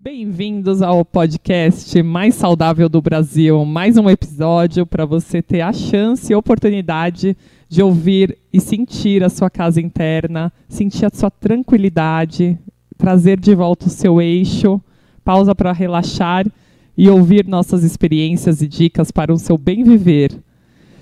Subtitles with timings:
[0.00, 3.64] Bem-vindos ao podcast mais saudável do Brasil.
[3.64, 7.36] Mais um episódio para você ter a chance e oportunidade
[7.68, 12.56] de ouvir e sentir a sua casa interna, sentir a sua tranquilidade,
[12.96, 14.80] trazer de volta o seu eixo,
[15.24, 16.46] pausa para relaxar
[16.96, 20.30] e ouvir nossas experiências e dicas para o seu bem viver.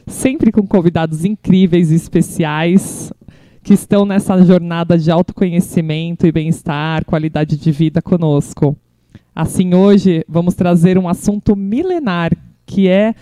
[0.06, 3.12] Sempre com convidados incríveis e especiais
[3.62, 8.74] que estão nessa jornada de autoconhecimento e bem-estar, qualidade de vida conosco.
[9.36, 12.32] Assim, hoje vamos trazer um assunto milenar,
[12.64, 13.14] que é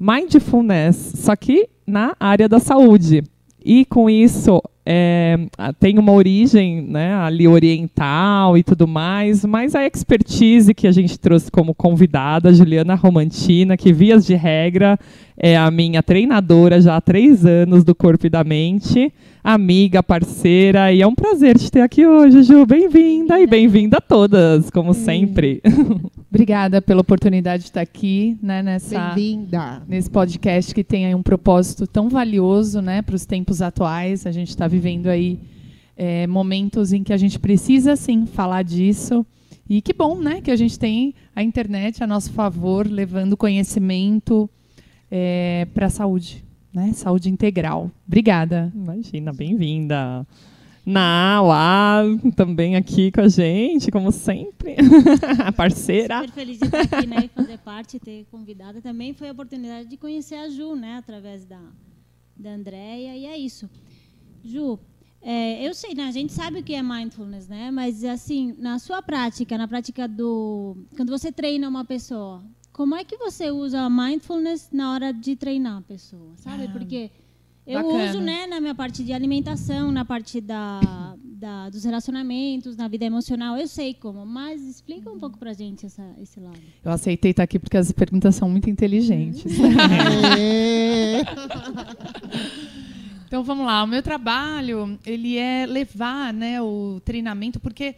[0.00, 3.22] mindfulness, só que na área da saúde.
[3.64, 5.36] E com isso, é,
[5.78, 11.18] tem uma origem né, ali oriental e tudo mais, mas a expertise que a gente
[11.18, 14.98] trouxe como convidada, Juliana Romantina, que vias de regra
[15.42, 19.12] é a minha treinadora já há três anos do Corpo e da Mente,
[19.42, 22.66] amiga, parceira, e é um prazer te ter aqui hoje, Ju.
[22.66, 25.62] Bem-vinda e bem-vinda a todas, como sempre.
[26.28, 29.14] Obrigada pela oportunidade de estar aqui, né, nessa
[29.88, 34.26] nesse podcast que tem aí um propósito tão valioso, né, para os tempos atuais.
[34.26, 35.38] A gente está vivendo aí
[35.96, 39.26] é, momentos em que a gente precisa sim falar disso.
[39.68, 44.48] E que bom, né, que a gente tem a internet a nosso favor, levando conhecimento
[45.10, 46.92] é, para a saúde, né?
[46.92, 47.90] Saúde integral.
[48.06, 48.72] Obrigada.
[48.74, 50.26] Imagina, bem-vinda.
[50.84, 52.02] Na lá,
[52.34, 54.76] também aqui com a gente, como sempre.
[55.44, 56.20] a parceira.
[56.20, 58.80] Super feliz de estar aqui né, e fazer parte, ter convidada.
[58.80, 61.60] Também foi a oportunidade de conhecer a Ju, né, através da,
[62.36, 63.16] da Andrea.
[63.16, 63.68] E é isso.
[64.44, 64.78] Ju,
[65.22, 67.70] é, eu sei, né, a gente sabe o que é mindfulness, né?
[67.70, 70.76] Mas, assim, na sua prática, na prática do...
[70.96, 72.42] Quando você treina uma pessoa,
[72.72, 76.64] como é que você usa a mindfulness na hora de treinar a pessoa, sabe?
[76.64, 77.10] Ah, Porque
[77.66, 78.10] eu bacana.
[78.10, 80.80] uso, né, na minha parte de alimentação, na parte da,
[81.22, 85.84] da, dos relacionamentos, na vida emocional, eu sei como, mas explica um pouco pra gente
[85.84, 86.58] essa, esse lado.
[86.82, 89.44] Eu aceitei estar aqui porque as perguntas são muito inteligentes.
[93.30, 97.94] então vamos lá, o meu trabalho, ele é levar, né, o treinamento, porque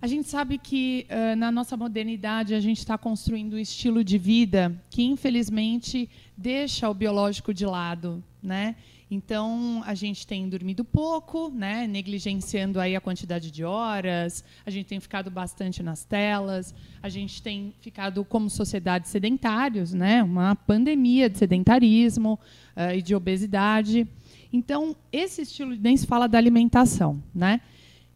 [0.00, 4.18] a gente sabe que uh, na nossa modernidade a gente está construindo um estilo de
[4.18, 8.74] vida que infelizmente deixa o biológico de lado, né?
[9.08, 11.86] Então a gente tem dormido pouco, né?
[11.86, 14.42] Negligenciando aí a quantidade de horas.
[14.66, 16.74] A gente tem ficado bastante nas telas.
[17.00, 20.24] A gente tem ficado como sociedade sedentários, né?
[20.24, 22.40] Uma pandemia de sedentarismo
[22.74, 24.08] uh, e de obesidade.
[24.52, 27.60] Então esse estilo nem se fala da alimentação, né?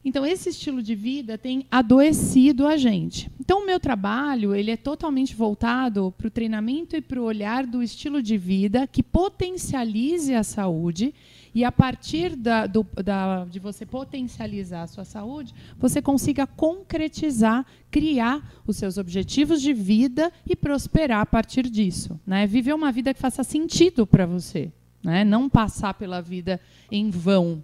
[0.06, 3.28] Então, esse estilo de vida tem adoecido a gente.
[3.40, 7.66] Então, o meu trabalho ele é totalmente voltado para o treinamento e para o olhar
[7.66, 11.12] do estilo de vida que potencialize a saúde.
[11.52, 17.66] E a partir da, do, da, de você potencializar a sua saúde, você consiga concretizar,
[17.90, 22.16] criar os seus objetivos de vida e prosperar a partir disso.
[22.24, 22.46] Né?
[22.46, 24.70] Viver uma vida que faça sentido para você.
[25.02, 25.24] Né?
[25.24, 27.62] Não passar pela vida em vão,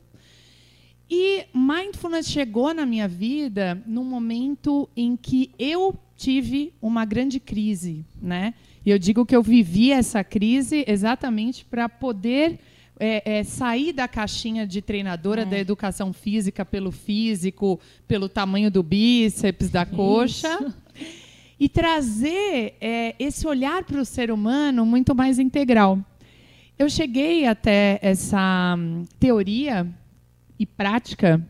[1.14, 8.02] e mindfulness chegou na minha vida num momento em que eu tive uma grande crise,
[8.18, 8.54] né?
[8.82, 12.58] E eu digo que eu vivi essa crise exatamente para poder
[12.98, 15.44] é, é, sair da caixinha de treinadora é.
[15.44, 17.78] da educação física pelo físico,
[18.08, 20.74] pelo tamanho do bíceps, da coxa, Isso.
[21.60, 25.98] e trazer é, esse olhar para o ser humano muito mais integral.
[26.82, 29.86] Eu cheguei até essa hum, teoria
[30.58, 31.40] e prática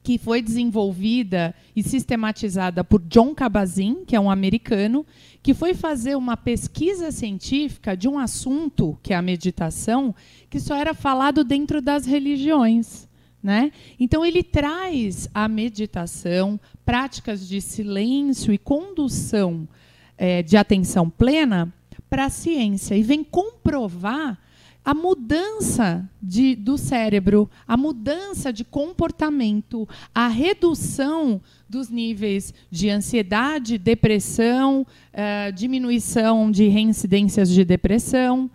[0.00, 5.04] que foi desenvolvida e sistematizada por John Kabat-Zinn, que é um americano,
[5.42, 10.14] que foi fazer uma pesquisa científica de um assunto, que é a meditação,
[10.48, 13.08] que só era falado dentro das religiões.
[13.42, 13.72] Né?
[13.98, 19.68] Então, ele traz a meditação, práticas de silêncio e condução
[20.16, 21.74] é, de atenção plena
[22.08, 24.38] para a ciência e vem comprovar
[24.84, 33.78] a mudança de, do cérebro, a mudança de comportamento, a redução dos níveis de ansiedade,
[33.78, 38.50] depressão, uh, diminuição de reincidências de depressão.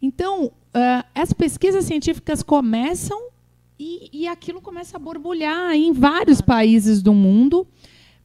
[0.00, 3.28] Então, uh, as pesquisas científicas começam
[3.78, 7.66] e, e, aquilo começa a borbulhar em vários países do mundo.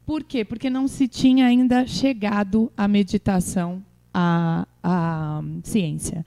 [0.05, 0.45] Por quê?
[0.45, 3.83] Porque não se tinha ainda chegado a meditação
[4.13, 6.23] à, à ciência.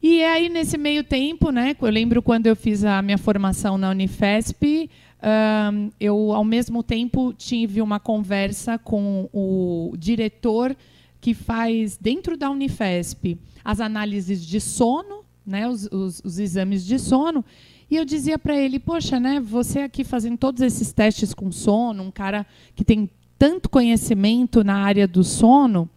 [0.00, 3.90] E aí, nesse meio tempo, né, eu lembro quando eu fiz a minha formação na
[3.90, 4.88] Unifesp,
[5.20, 10.76] um, eu, ao mesmo tempo, tive uma conversa com o diretor
[11.20, 16.96] que faz, dentro da Unifesp, as análises de sono, né, os, os, os exames de
[16.96, 17.44] sono,
[17.90, 22.04] e eu dizia para ele, poxa, né, você aqui fazendo todos esses testes com sono,
[22.04, 22.46] um cara
[22.76, 25.90] que tem tanto conhecimento na área do sono,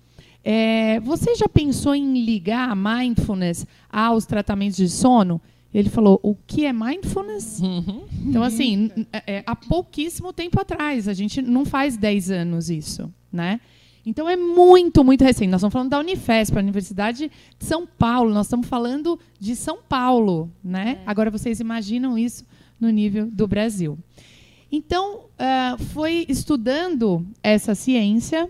[0.43, 5.41] é, você já pensou em ligar a mindfulness aos tratamentos de sono?
[5.73, 7.59] Ele falou: o que é mindfulness?
[7.59, 8.03] Uhum.
[8.25, 13.11] Então, assim, é, é, há pouquíssimo tempo atrás, a gente não faz 10 anos isso,
[13.31, 13.59] né?
[14.05, 15.49] Então é muito, muito recente.
[15.49, 18.33] Nós estamos falando da Unifesp, a Universidade de São Paulo.
[18.33, 20.97] Nós estamos falando de São Paulo, né?
[20.99, 21.03] É.
[21.05, 22.43] Agora vocês imaginam isso
[22.79, 23.97] no nível do Brasil.
[24.71, 28.49] Então, uh, foi estudando essa ciência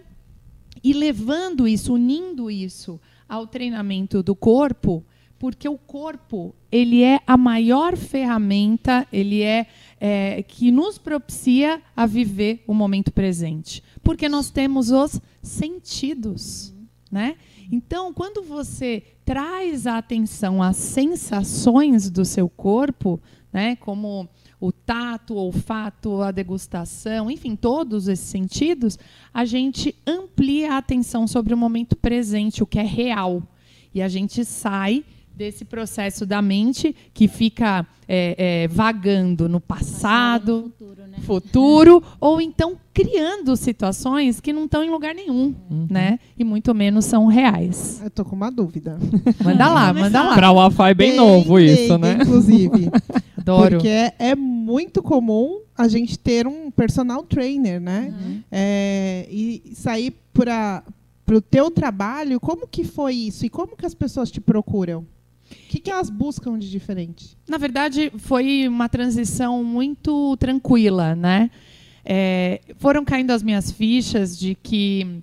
[0.83, 5.05] e levando isso, unindo isso ao treinamento do corpo,
[5.39, 9.65] porque o corpo ele é a maior ferramenta, ele é,
[9.99, 16.73] é que nos propicia a viver o momento presente, porque nós temos os sentidos,
[17.11, 17.35] né?
[17.71, 23.19] Então, quando você traz a atenção às sensações do seu corpo,
[23.51, 24.27] né, como
[24.61, 28.97] o tato, o olfato, a degustação, enfim, todos esses sentidos,
[29.33, 33.41] a gente amplia a atenção sobre o momento presente, o que é real.
[33.91, 35.03] E a gente sai
[35.41, 41.17] desse processo da mente que fica é, é, vagando no passado, passado futuro, né?
[41.23, 45.87] futuro ou então criando situações que não estão em lugar nenhum, uhum.
[45.89, 46.19] né?
[46.37, 47.99] E muito menos são reais.
[48.03, 48.99] Eu tô com uma dúvida.
[49.43, 50.35] Manda lá, manda lá.
[50.35, 52.19] Para o Wi-Fi é bem, bem novo isso, né?
[52.21, 52.91] Inclusive.
[53.35, 53.77] Adoro.
[53.77, 58.13] Porque é, é, muito comum a gente ter um personal trainer, né?
[58.13, 58.43] Uhum.
[58.51, 60.83] É, e sair para
[61.27, 63.43] o teu trabalho, como que foi isso?
[63.43, 65.07] E como que as pessoas te procuram?
[65.51, 67.37] O que, que elas buscam de diferente?
[67.47, 71.49] Na verdade, foi uma transição muito tranquila, né?
[72.03, 75.21] É, foram caindo as minhas fichas de que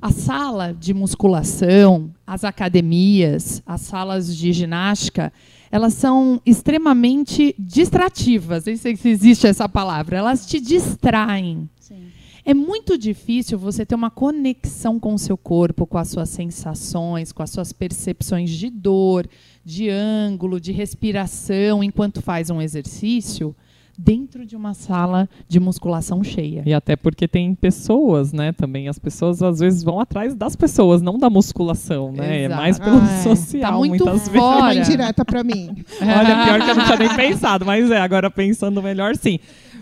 [0.00, 5.32] a sala de musculação, as academias, as salas de ginástica,
[5.70, 8.64] elas são extremamente distrativas.
[8.64, 10.16] Nem sei se existe essa palavra.
[10.16, 11.68] Elas te distraem.
[11.80, 12.06] Sim.
[12.48, 17.30] É muito difícil você ter uma conexão com o seu corpo, com as suas sensações,
[17.30, 19.28] com as suas percepções de dor,
[19.62, 23.54] de ângulo, de respiração, enquanto faz um exercício
[23.98, 26.62] dentro de uma sala de musculação cheia.
[26.64, 28.88] E até porque tem pessoas, né, também.
[28.88, 32.44] As pessoas às vezes vão atrás das pessoas, não da musculação, né?
[32.44, 32.54] É Exato.
[32.54, 33.22] É mais pelo ah, é.
[33.24, 34.72] social, tá muito muitas fora.
[34.72, 34.88] vezes.
[34.88, 35.84] direta para mim.
[36.00, 39.38] Olha, pior que eu não tinha nem pensado, mas é, agora pensando melhor, sim.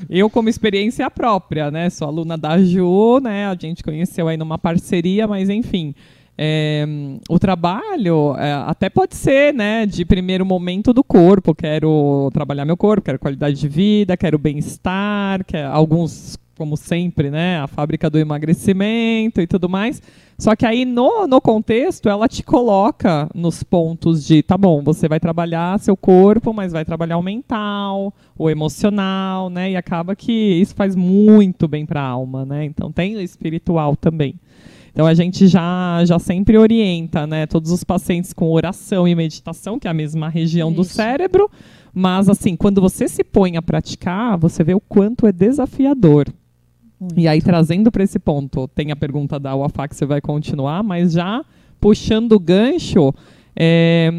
[0.08, 1.90] Eu, como experiência própria, né?
[1.90, 3.46] Sou aluna da Ju, né?
[3.46, 5.94] A gente conheceu aí numa parceria, mas enfim.
[6.38, 6.84] É,
[7.31, 11.54] o trabalho é, até pode ser né, de primeiro momento do corpo.
[11.54, 17.61] Quero trabalhar meu corpo, quero qualidade de vida, quero bem-estar, quero, alguns, como sempre, né,
[17.61, 20.03] a fábrica do emagrecimento e tudo mais.
[20.38, 25.08] Só que aí no, no contexto ela te coloca nos pontos de tá bom, você
[25.08, 29.70] vai trabalhar seu corpo, mas vai trabalhar o mental, o emocional, né?
[29.70, 32.64] E acaba que isso faz muito bem para a alma, né?
[32.64, 34.35] Então tem o espiritual também.
[34.93, 39.79] Então a gente já, já sempre orienta, né, todos os pacientes com oração e meditação,
[39.79, 40.76] que é a mesma região Isso.
[40.76, 41.50] do cérebro,
[41.93, 46.26] mas assim, quando você se põe a praticar, você vê o quanto é desafiador.
[46.98, 47.19] Muito.
[47.19, 50.82] E aí trazendo para esse ponto, tem a pergunta da UAFA que você vai continuar,
[50.82, 51.44] mas já
[51.81, 53.14] puxando o gancho,
[53.54, 54.10] é,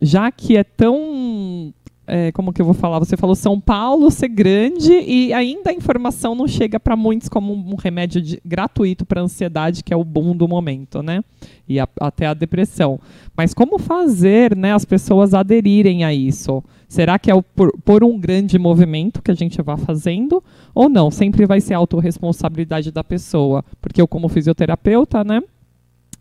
[0.00, 1.72] já que é tão
[2.06, 2.98] é, como que eu vou falar?
[3.00, 7.52] Você falou São Paulo ser grande e ainda a informação não chega para muitos como
[7.52, 11.22] um remédio de, gratuito para ansiedade, que é o boom do momento, né?
[11.68, 13.00] E a, até a depressão.
[13.36, 16.62] Mas como fazer, né, as pessoas aderirem a isso?
[16.88, 20.42] Será que é o, por, por um grande movimento que a gente vai fazendo
[20.72, 21.10] ou não?
[21.10, 25.42] Sempre vai ser a autorresponsabilidade da pessoa, porque eu como fisioterapeuta, né?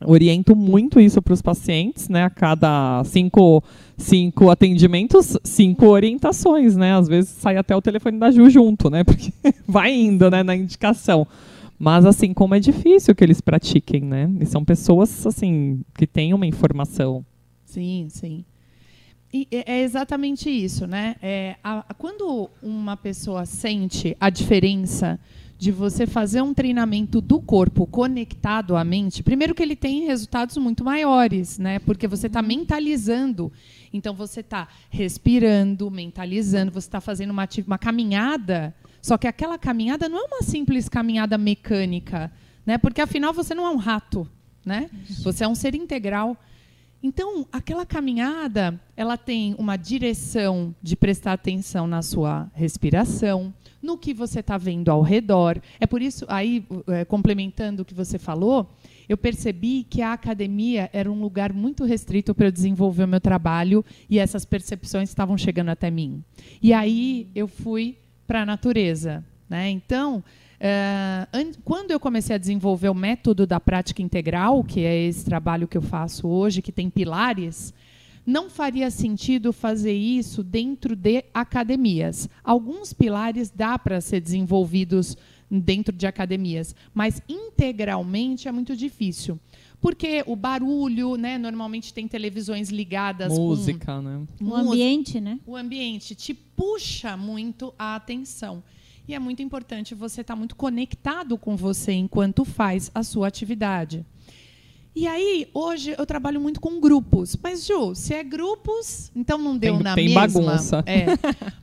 [0.04, 2.24] Oriento muito isso para os pacientes, né?
[2.24, 3.64] A cada cinco,
[3.98, 6.96] cinco atendimentos, cinco orientações, né?
[6.96, 9.04] Às vezes sai até o telefone da Ju junto, né?
[9.06, 9.32] Porque
[9.68, 10.44] vai indo, né?
[10.44, 11.28] Na indicação.
[11.78, 14.30] Mas assim, como é difícil que eles pratiquem, né?
[14.40, 17.26] E são pessoas assim que têm uma informação.
[17.66, 18.46] Sim, sim.
[19.34, 21.18] E é exatamente isso, né?
[21.22, 25.20] É, a, quando uma pessoa sente a diferença
[25.58, 30.58] de você fazer um treinamento do corpo conectado à mente, primeiro que ele tem resultados
[30.58, 31.80] muito maiores, né?
[31.80, 33.52] Porque você está mentalizando.
[33.94, 38.76] Então você está respirando, mentalizando, você está fazendo uma, uma caminhada.
[39.02, 42.32] Só que aquela caminhada não é uma simples caminhada mecânica,
[42.66, 42.78] né?
[42.78, 44.30] Porque afinal você não é um rato,
[44.66, 44.90] né?
[45.24, 46.38] Você é um ser integral.
[47.02, 53.54] Então, aquela caminhada, ela tem uma direção de prestar atenção na sua respiração,
[53.86, 55.62] no que você está vendo ao redor.
[55.80, 58.70] É por isso, aí, é, complementando o que você falou,
[59.08, 63.22] eu percebi que a academia era um lugar muito restrito para eu desenvolver o meu
[63.22, 66.24] trabalho e essas percepções estavam chegando até mim.
[66.62, 69.24] E aí eu fui para a natureza.
[69.48, 69.70] Né?
[69.70, 70.24] Então,
[71.32, 75.68] an- quando eu comecei a desenvolver o método da prática integral, que é esse trabalho
[75.68, 77.74] que eu faço hoje, que tem pilares,
[78.26, 82.28] não faria sentido fazer isso dentro de academias.
[82.44, 85.16] Alguns pilares dá para ser desenvolvidos
[85.50, 89.40] dentro de academias, mas integralmente é muito difícil.
[89.80, 94.26] Porque o barulho, né, normalmente tem televisões ligadas com Música, né?
[94.42, 95.40] O ambiente, né?
[95.46, 98.64] o ambiente te puxa muito a atenção.
[99.08, 104.04] E é muito importante você estar muito conectado com você enquanto faz a sua atividade.
[104.96, 107.36] E aí, hoje eu trabalho muito com grupos.
[107.44, 110.22] Mas, Ju, se é grupos, então não deu Tem- na tem mesma.
[110.28, 110.84] bagunça.
[110.86, 111.06] É.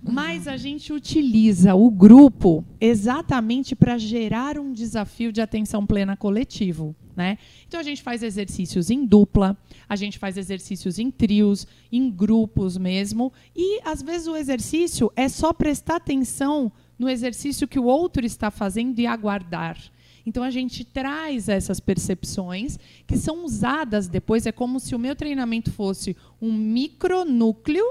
[0.03, 6.95] Mas a gente utiliza o grupo exatamente para gerar um desafio de atenção plena coletivo.
[7.17, 7.37] Né?
[7.69, 12.79] Então a gente faz exercícios em dupla, a gente faz exercícios em trios, em grupos
[12.79, 18.25] mesmo, e às vezes o exercício é só prestar atenção no exercício que o outro
[18.25, 19.77] está fazendo e aguardar.
[20.25, 25.17] Então a gente traz essas percepções que são usadas depois, é como se o meu
[25.17, 27.85] treinamento fosse um micronúcleo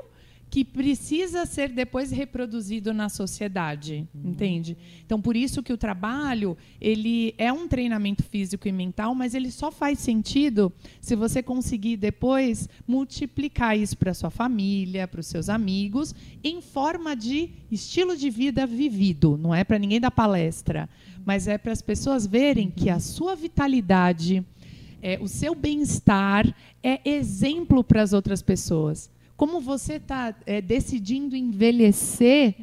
[0.51, 4.77] que precisa ser depois reproduzido na sociedade, entende?
[5.05, 9.49] Então por isso que o trabalho, ele é um treinamento físico e mental, mas ele
[9.49, 15.47] só faz sentido se você conseguir depois multiplicar isso para sua família, para os seus
[15.47, 20.89] amigos, em forma de estilo de vida vivido, não é para ninguém dar palestra,
[21.23, 24.45] mas é para as pessoas verem que a sua vitalidade,
[25.01, 26.53] é, o seu bem-estar
[26.83, 29.09] é exemplo para as outras pessoas.
[29.41, 32.53] Como você está decidindo envelhecer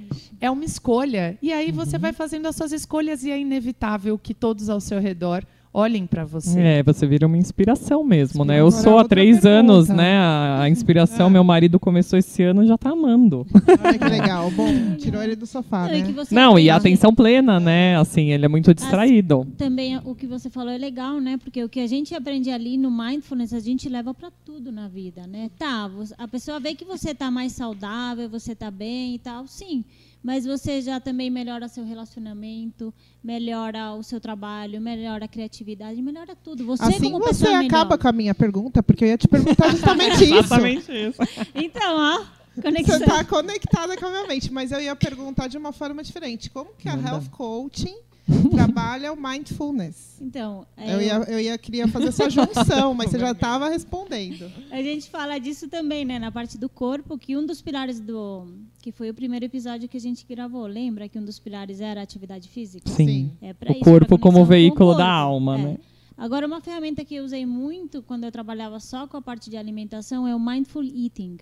[0.40, 1.36] é uma escolha.
[1.42, 5.00] E aí você vai fazendo as suas escolhas e é inevitável que todos ao seu
[5.00, 6.58] redor olhem para você.
[6.60, 8.54] É, você vira uma inspiração mesmo, né?
[8.54, 8.60] Sim.
[8.60, 9.48] Eu sou há três pergunta.
[9.48, 10.16] anos, né?
[10.18, 11.30] A, a inspiração, É.
[11.30, 13.46] meu marido começou esse ano já tá amando.
[13.84, 14.50] Olha que legal.
[14.50, 16.06] Bom, tirou ele do sofá, Não, e né?
[16.06, 17.96] que você Não, e a atenção plena, né?
[17.96, 19.46] Assim, ele é muito distraído.
[19.56, 21.36] Também o que você falou é legal, né?
[21.36, 24.88] Porque o que a gente aprende ali no mindfulness, a gente leva para tudo na
[24.88, 25.50] vida, né?
[25.58, 29.84] Tá, a pessoa vê que você tá mais saudável, você tá bem e tal, sim.
[30.22, 36.34] Mas você já também melhora seu relacionamento, melhora o seu trabalho, melhora a criatividade, melhora
[36.36, 36.64] tudo.
[36.66, 37.98] Você Assim como você pessoa acaba melhor.
[37.98, 40.34] com a minha pergunta, porque eu ia te perguntar justamente isso.
[40.34, 41.18] Exatamente isso.
[41.54, 42.96] Então, ó, Você conexão.
[42.98, 46.50] está conectada com a minha mente, mas eu ia perguntar de uma forma diferente.
[46.50, 47.08] Como que a Manda.
[47.10, 47.96] Health Coaching
[48.52, 50.18] trabalha o mindfulness?
[50.20, 54.50] Então, é, Eu ia, eu ia queria fazer essa junção, mas você já estava respondendo.
[54.70, 58.46] A gente fala disso também, né, na parte do corpo, que um dos pilares do
[58.80, 62.00] que foi o primeiro episódio que a gente gravou, lembra que um dos pilares era
[62.00, 62.88] a atividade física?
[62.90, 63.32] Sim.
[63.40, 65.10] É pra O isso, pra corpo como veículo da corpo.
[65.10, 65.62] alma, É.
[65.62, 65.78] né?
[66.16, 69.56] Agora, uma ferramenta que eu usei muito quando eu trabalhava só com a parte de
[69.56, 71.36] alimentação é o Mindful Eating,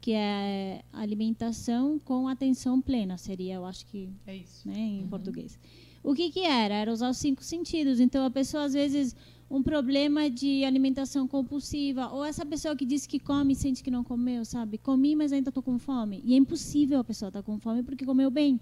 [0.00, 4.66] que é alimentação com atenção plena, seria, eu acho que É isso.
[4.68, 5.58] né, em português.
[6.02, 6.74] O que, que era?
[6.74, 8.00] Era usar os cinco sentidos.
[8.00, 9.14] Então, a pessoa, às vezes,
[9.48, 13.90] um problema de alimentação compulsiva, ou essa pessoa que diz que come e sente que
[13.90, 14.78] não comeu, sabe?
[14.78, 16.20] Comi, mas ainda estou com fome.
[16.24, 18.58] E é impossível a pessoa estar com fome porque comeu bem.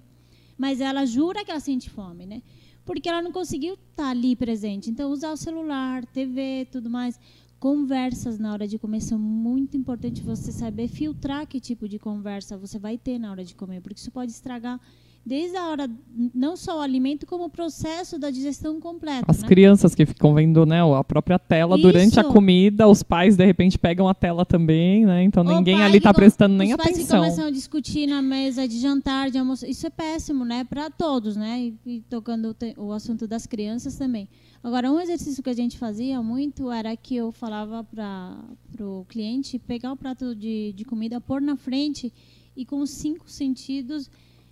[0.59, 2.43] Mas ela jura que ela sente fome, né?
[2.85, 4.91] Porque ela não conseguiu estar ali presente.
[4.91, 7.19] Então, usar o celular, TV, tudo mais.
[7.59, 12.59] Conversas na hora de comer são muito importante você saber filtrar que tipo de conversa
[12.59, 14.81] você vai ter na hora de comer, porque isso pode estragar
[15.25, 15.89] desde a hora,
[16.35, 19.25] não só o alimento, como o processo da digestão completa.
[19.29, 19.49] As né?
[19.49, 22.33] crianças que ficam vendo, né, a própria tela durante a Isso.
[22.33, 25.23] comida, os pais de repente pegam a tela também, né?
[25.23, 27.21] Então ninguém ali que tá co- prestando nem os pais que atenção.
[27.21, 31.37] começam a discutir na mesa de jantar, de almoço, isso é péssimo, né, para todos,
[31.37, 31.61] né?
[31.61, 34.29] E, e tocando o, o assunto das crianças também.
[34.63, 38.37] Agora, um exercício que a gente fazia muito era que eu falava para
[38.81, 42.13] o cliente pegar o prato de, de comida, pôr na frente
[42.55, 44.11] e com os cinco sentidos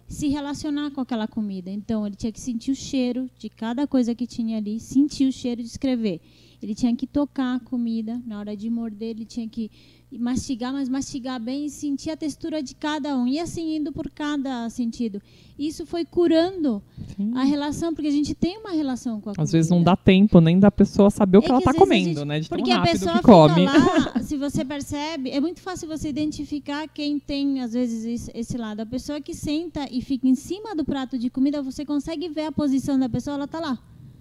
[0.08, 1.70] se relacionar com aquela comida.
[1.70, 5.32] Então, ele tinha que sentir o cheiro de cada coisa que tinha ali, sentir o
[5.32, 6.20] cheiro de escrever.
[6.62, 9.70] Ele tinha que tocar a comida, na hora de morder, ele tinha que
[10.10, 13.26] mastigar, mas mastigar bem e sentir a textura de cada um.
[13.26, 15.20] E assim, indo por cada sentido.
[15.58, 16.80] Isso foi curando
[17.16, 17.32] Sim.
[17.36, 19.42] a relação, porque a gente tem uma relação com a comida.
[19.42, 21.70] Às vezes não dá tempo nem da pessoa saber o que É ela que tá
[21.72, 22.40] às vezes a comendo, gente- né?
[22.40, 23.64] De tão Porque a rápido pessoa que come.
[23.64, 28.56] lá, se você percebe, é muito fácil você identificar quem tem, às vezes, esse, esse
[28.56, 28.80] lado.
[28.80, 32.44] A pessoa que senta e fica em cima do prato de comida, você consegue ver
[32.46, 33.78] a posição da pessoa, ela está lá.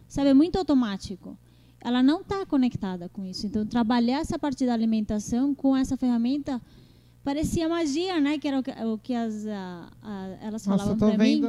[0.08, 1.38] Sabe, é muito automático.
[1.82, 3.46] Ela não está conectada com isso.
[3.46, 6.62] Então, trabalhar essa parte da alimentação com essa ferramenta
[7.24, 8.38] parecia magia, né?
[8.38, 11.42] Que era o que, o que as, a- a- elas falavam eu para mim.
[11.42, 11.48] vendo.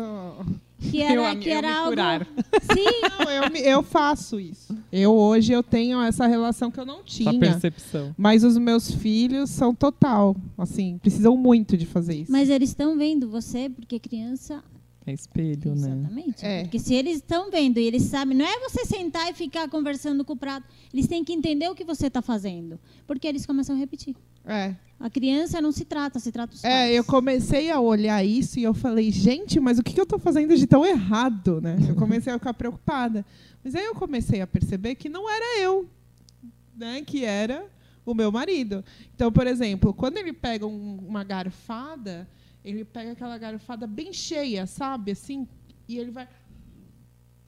[0.81, 1.91] Que Eu era, am- que eu era me algo...
[1.91, 2.25] curar.
[2.63, 4.77] Sim, Não, eu, me- eu faço isso.
[4.93, 7.39] Eu hoje eu tenho essa relação que eu não Essa tinha.
[7.39, 8.15] percepção.
[8.17, 12.31] Mas os meus filhos são total, assim, precisam muito de fazer isso.
[12.31, 14.63] Mas eles estão vendo você, porque criança
[15.11, 15.89] É espelho, né?
[16.01, 16.45] Exatamente.
[16.47, 16.63] É.
[16.63, 20.25] Porque se eles estão vendo e eles sabem, não é você sentar e ficar conversando
[20.25, 20.67] com o prato.
[20.93, 22.79] Eles têm que entender o que você está fazendo.
[23.07, 24.15] Porque eles começam a repetir.
[24.45, 24.75] É.
[25.01, 26.97] A criança não se trata, se trata os É, pais.
[26.97, 30.19] eu comecei a olhar isso e eu falei, gente, mas o que que eu estou
[30.19, 31.77] fazendo de tão errado, né?
[31.89, 33.25] Eu comecei a ficar preocupada.
[33.63, 35.89] Mas aí eu comecei a perceber que não era eu,
[36.77, 37.03] né?
[37.03, 37.65] Que era
[38.05, 38.85] o meu marido.
[39.15, 42.27] Então, por exemplo, quando ele pega um- uma garfada,
[42.71, 45.13] ele pega aquela garfada bem cheia, sabe?
[45.13, 45.47] Assim,
[45.89, 46.29] e ele vai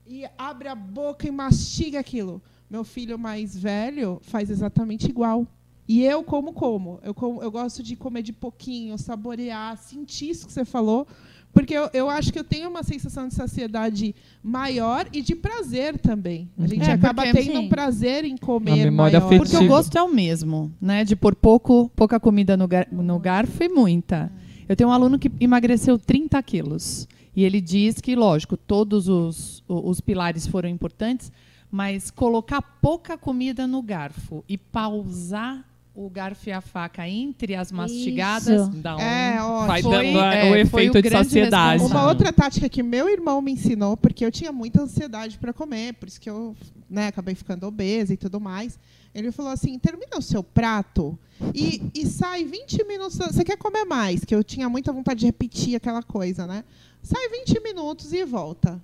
[0.05, 2.41] e abre a boca e mastiga aquilo.
[2.69, 5.47] Meu filho mais velho faz exatamente igual.
[5.87, 6.99] E eu como como.
[7.03, 11.07] Eu, como, eu gosto de comer de pouquinho, saborear, sentir isso que você falou.
[11.53, 15.97] Porque eu, eu acho que eu tenho uma sensação de saciedade maior e de prazer
[15.99, 16.49] também.
[16.57, 17.69] A gente É, acaba porque- tendo um Sim.
[17.69, 19.17] prazer em comer maior.
[19.17, 19.43] afetiva.
[19.43, 21.03] Porque o gosto é o mesmo, né?
[21.03, 24.31] De pôr pouco, pouca comida no, gar- no garfo e muita.
[24.71, 27.05] Eu tenho um aluno que emagreceu 30 quilos.
[27.35, 31.29] E ele diz que, lógico, todos os, os pilares foram importantes,
[31.69, 37.69] mas colocar pouca comida no garfo e pausar o garfo e a faca entre as
[37.69, 38.69] mastigadas.
[38.69, 41.83] Dá um- É, ó, vai foi- dando a- é, o foi efeito o de saciedade.
[41.83, 45.95] Uma outra tática que meu irmão me ensinou, porque eu tinha muita ansiedade para comer,
[45.95, 46.55] por isso que eu
[46.89, 48.79] né, acabei ficando obesa e tudo mais.
[49.13, 51.17] Ele falou assim: termina o seu prato
[51.53, 53.17] e, e sai 20 minutos.
[53.17, 54.23] Você quer comer mais?
[54.23, 56.63] Que eu tinha muita vontade de repetir aquela coisa, né?
[57.01, 58.81] Sai 20 minutos e volta.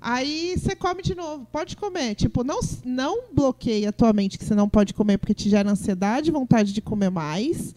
[0.00, 2.14] Aí você come de novo, pode comer.
[2.14, 5.70] Tipo, não, não bloqueia a tua mente que você não pode comer porque te gera
[5.70, 7.74] ansiedade, vontade de comer mais.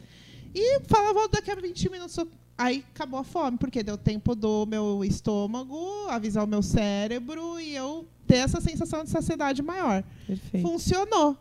[0.56, 2.18] E fala, volta daqui a 20 minutos.
[2.58, 7.76] Aí acabou a fome, porque deu tempo do meu estômago avisar o meu cérebro e
[7.76, 10.04] eu ter essa sensação de saciedade maior.
[10.26, 10.66] Perfeito.
[10.66, 11.36] Funcionou.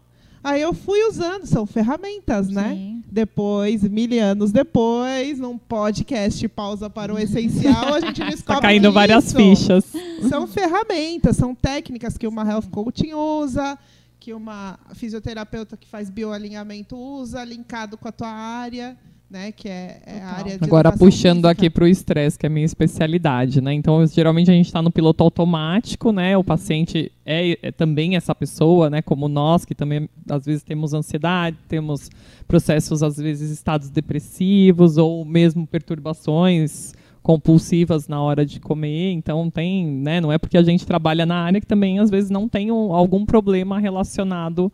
[0.45, 2.75] Aí eu fui usando, são ferramentas, né?
[2.75, 3.05] Sim.
[3.11, 8.89] Depois, mil anos depois, num podcast Pausa para o Essencial, a gente descobre Tá caindo
[8.89, 9.85] que várias isso fichas.
[10.29, 13.79] São ferramentas, são técnicas que uma health coaching usa,
[14.19, 18.97] que uma fisioterapeuta que faz bioalinhamento usa, linkado com a tua área,
[19.33, 19.51] né?
[19.51, 21.51] Que é, é a área de Agora puxando física.
[21.51, 23.73] aqui para o estresse, que é a minha especialidade, né?
[23.73, 26.37] Então, geralmente a gente está no piloto automático, né?
[26.37, 29.01] O paciente é, é também essa pessoa, né?
[29.01, 32.11] Como nós, que também às vezes temos ansiedade, temos
[32.47, 36.93] processos, às vezes, estados depressivos ou mesmo perturbações
[37.23, 39.13] compulsivas na hora de comer.
[39.13, 40.21] Então tem, né?
[40.21, 42.93] Não é porque a gente trabalha na área que também às vezes não tem um-
[42.93, 44.71] algum problema relacionado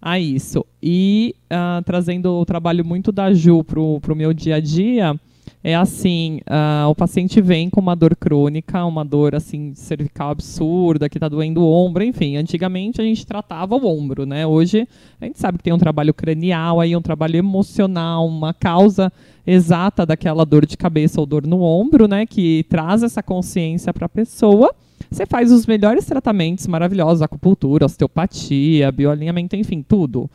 [0.00, 0.64] a isso.
[0.82, 5.18] E ah, trazendo o trabalho muito da Ju para o meu dia a dia,
[5.62, 11.08] é assim, ah, o paciente vem com uma dor crônica, uma dor assim cervical absurda,
[11.08, 12.36] que está doendo o ombro, enfim.
[12.36, 14.46] Antigamente a gente tratava o ombro, né?
[14.46, 14.86] Hoje
[15.20, 19.12] a gente sabe que tem um trabalho cranial, aí um trabalho emocional, uma causa
[19.46, 22.26] exata daquela dor de cabeça ou dor no ombro, né?
[22.26, 24.74] Que traz essa consciência para a pessoa.
[25.10, 30.28] Você faz os melhores tratamentos maravilhosos, acupuntura, osteopatia, bioalinhamento, enfim, tudo.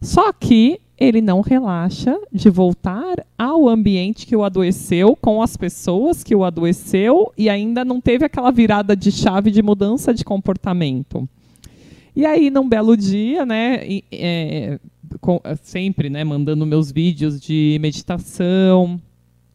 [0.00, 6.24] Só que ele não relaxa de voltar ao ambiente que o adoeceu, com as pessoas
[6.24, 11.28] que o adoeceu e ainda não teve aquela virada de chave de mudança de comportamento.
[12.16, 13.80] E aí, num belo dia, né,
[14.10, 14.80] é,
[15.20, 19.00] com- sempre, né, mandando meus vídeos de meditação,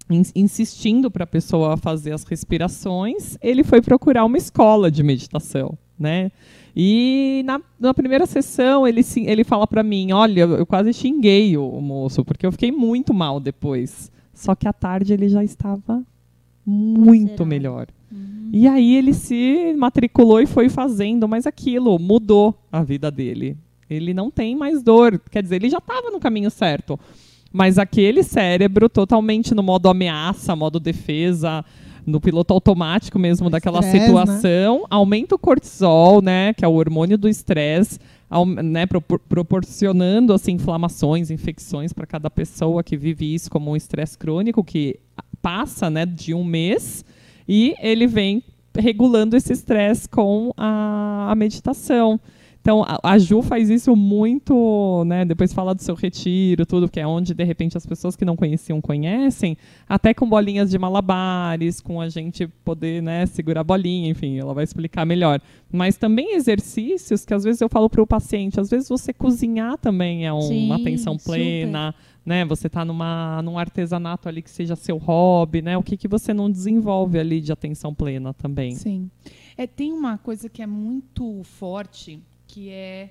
[0.09, 5.77] ins- insistindo para a pessoa fazer as respirações, ele foi procurar uma escola de meditação,
[5.99, 6.31] né?
[6.75, 11.67] E na, na primeira sessão ele, ele fala para mim, olha, eu quase xinguei o,
[11.67, 14.11] o moço porque eu fiquei muito mal depois.
[14.33, 16.03] Só que à tarde ele já estava
[16.65, 17.87] muito melhor.
[18.51, 23.57] E aí ele se matriculou e foi fazendo, mas aquilo mudou a vida dele.
[23.89, 26.99] Ele não tem mais dor, quer dizer, ele já estava no caminho certo.
[27.51, 31.65] Mas aquele cérebro totalmente no modo ameaça, modo defesa,
[32.05, 37.17] no piloto automático mesmo daquela Estresse, situação, aumenta o cortisol, né, que é o hormônio
[37.17, 37.99] do estresse,
[38.63, 44.17] né, propor- proporcionando assim inflamações, infecções para cada pessoa que vive isso como um estresse
[44.17, 44.99] crônico que
[45.41, 47.05] passa, né, de um mês
[47.47, 48.43] e ele vem
[48.75, 52.19] regulando esse estresse com a, a meditação.
[52.63, 55.25] Então, a, a Ju faz isso muito, né?
[55.25, 58.37] Depois fala do seu retiro, tudo, que é onde, de repente, as pessoas que não
[58.37, 64.09] conheciam conhecem, até com bolinhas de malabares, com a gente poder, né, segurar a bolinha,
[64.09, 65.41] enfim, ela vai explicar melhor.
[65.69, 69.77] Mas também exercícios que às vezes eu falo para o paciente, às vezes você cozinhar
[69.77, 71.33] também é um- Sim, uma atenção super.
[71.33, 71.93] plena,
[72.25, 72.45] né?
[72.45, 75.77] Você está numa num artesanato ali que seja seu hobby, né?
[75.77, 78.73] O que que você não desenvolve ali de atenção plena também?
[78.75, 79.09] Sim.
[79.57, 82.21] É, tem uma coisa que é muito forte,
[82.53, 83.09] que é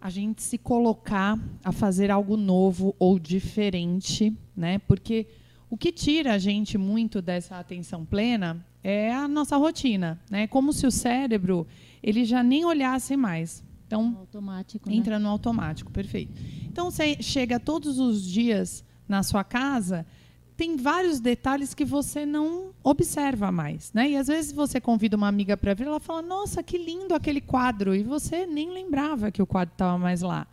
[0.00, 4.78] a gente se colocar a fazer algo novo ou diferente, né?
[4.78, 5.26] Porque
[5.68, 10.46] o que tira a gente muito dessa atenção plena é a nossa rotina, né?
[10.46, 11.66] Como se o cérebro
[12.02, 13.62] ele já nem olhasse mais.
[13.86, 14.96] Então, automático, né?
[14.96, 16.32] entra no automático, perfeito.
[16.64, 20.06] Então você chega todos os dias na sua casa,
[20.56, 24.10] tem vários detalhes que você não observa mais, né?
[24.10, 27.40] E às vezes você convida uma amiga para ver, ela fala: "Nossa, que lindo aquele
[27.40, 30.46] quadro", e você nem lembrava que o quadro estava mais lá.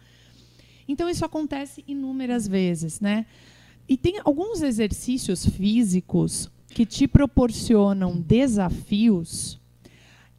[0.88, 3.26] Então isso acontece inúmeras vezes, né?
[3.88, 9.60] E tem alguns exercícios físicos que te proporcionam desafios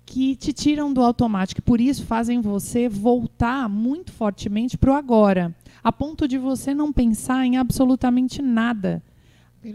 [0.05, 5.55] que te tiram do automático por isso fazem você voltar muito fortemente para o agora,
[5.83, 9.03] a ponto de você não pensar em absolutamente nada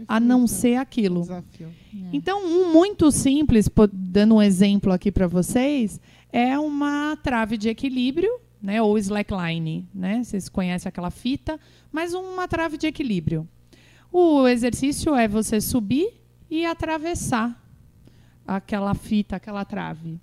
[0.06, 1.22] a não ser aquilo.
[1.22, 1.68] Desafio.
[1.68, 1.98] É.
[2.12, 6.00] Então, um muito simples, dando um exemplo aqui para vocês,
[6.32, 10.22] é uma trave de equilíbrio, né, ou slackline, né?
[10.22, 11.58] Vocês conhecem aquela fita,
[11.92, 13.48] mas uma trave de equilíbrio.
[14.12, 16.14] O exercício é você subir
[16.50, 17.62] e atravessar
[18.46, 20.18] aquela fita, aquela trave.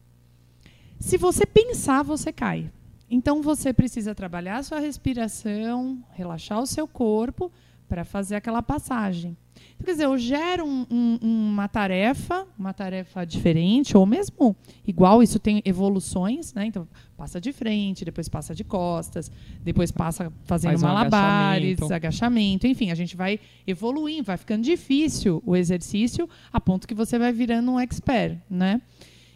[0.99, 2.71] Se você pensar, você cai.
[3.10, 7.51] Então você precisa trabalhar a sua respiração, relaxar o seu corpo
[7.88, 9.38] para fazer aquela passagem.
[9.76, 14.56] Então, quer dizer, eu gero um- um- uma tarefa, uma tarefa diferente, ou mesmo
[14.88, 16.66] igual, isso tem evoluções, né?
[16.66, 19.30] Então, passa de frente, depois passa de costas,
[19.64, 21.94] depois passa fazendo Faz um malabares, agachamento.
[21.94, 27.20] agachamento, enfim, a gente vai evoluindo, vai ficando difícil o exercício, a ponto que você
[27.20, 28.82] vai virando um expert, né?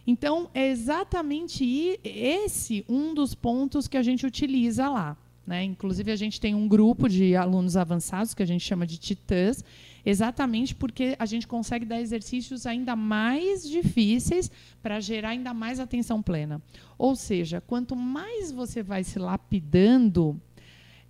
[0.07, 5.15] Então, é exatamente esse um dos pontos que a gente utiliza lá.
[5.45, 5.63] Né?
[5.63, 9.63] Inclusive, a gente tem um grupo de alunos avançados que a gente chama de titãs,
[10.05, 16.21] exatamente porque a gente consegue dar exercícios ainda mais difíceis para gerar ainda mais atenção
[16.21, 16.61] plena.
[16.97, 20.39] Ou seja, quanto mais você vai se lapidando,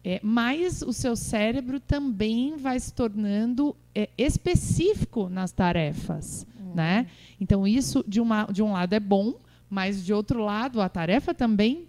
[0.04, 6.48] é, mais o seu cérebro também vai se tornando é, específico nas tarefas.
[6.74, 7.08] Né?
[7.42, 9.34] Então, isso, de, uma, de um lado, é bom,
[9.70, 11.88] mas, de outro lado, a tarefa também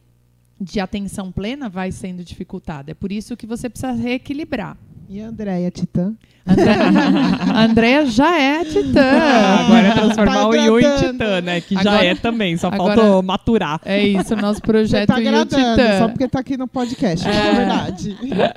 [0.61, 2.91] de atenção plena vai sendo dificultada.
[2.91, 4.77] É por isso que você precisa reequilibrar.
[5.13, 6.15] E a Andréia, Titã?
[6.47, 6.73] André,
[7.53, 9.03] a Andrea já é titã.
[9.03, 10.97] Ah, agora é transformar Tá o Yu em.
[10.99, 11.61] Titã, né?
[11.61, 13.81] Que já Agora- é também, só agora- falta maturar.
[13.85, 15.99] É isso, nosso Você projeto tá Yu Titã.
[15.99, 17.53] só porque tá aqui no podcast, é, É.
[17.55, 18.17] verdade.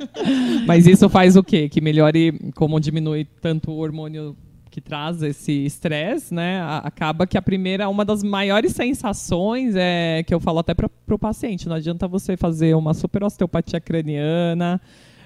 [0.67, 1.67] Mas isso faz o quê?
[1.67, 4.35] Que melhore, como diminui tanto o hormônio
[4.69, 6.61] que traz esse estresse, né?
[6.83, 11.17] Acaba que a primeira, uma das maiores sensações é que eu falo até para o
[11.19, 14.79] paciente, não adianta você fazer uma super osteopatia craniana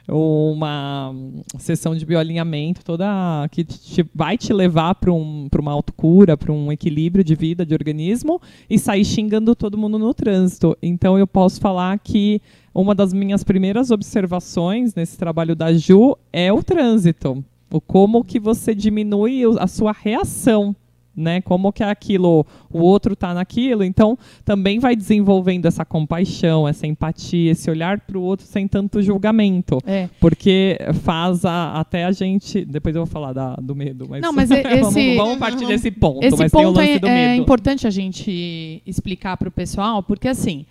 [0.08, 1.14] uma
[1.58, 3.06] sessão de bioalinhamento toda
[3.52, 7.74] que te- vai te levar para um, uma autocura, para um equilíbrio de vida, de
[7.74, 10.78] organismo e sair xingando todo mundo no trânsito.
[10.82, 12.42] Então eu posso falar que
[12.74, 17.44] uma das minhas primeiras observações nesse trabalho da Ju é o trânsito.
[17.72, 20.74] O como que você diminui a sua reação,
[21.18, 21.42] né?
[21.42, 23.84] Como que aquilo, o outro tá naquilo.
[23.84, 29.02] Então, também vai desenvolvendo essa compaixão, essa empatia, esse olhar para o outro sem tanto
[29.02, 29.80] julgamento.
[29.86, 30.08] É.
[30.20, 32.64] Porque faz a- até a gente.
[32.64, 34.06] Depois eu vou falar da- do medo.
[34.08, 36.24] Mas Não, mas e- vamos, esse- vamos partir desse ponto.
[36.24, 37.42] Esse mas tem o ponto lance é, do é medo.
[37.42, 40.66] importante a gente explicar para o pessoal, porque assim,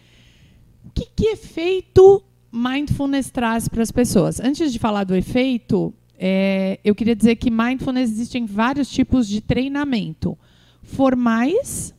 [0.85, 4.41] o que, que efeito mindfulness traz para as pessoas?
[4.41, 9.41] Antes de falar do efeito, é, eu queria dizer que mindfulness existem vários tipos de
[9.41, 10.37] treinamento,
[10.83, 11.95] formais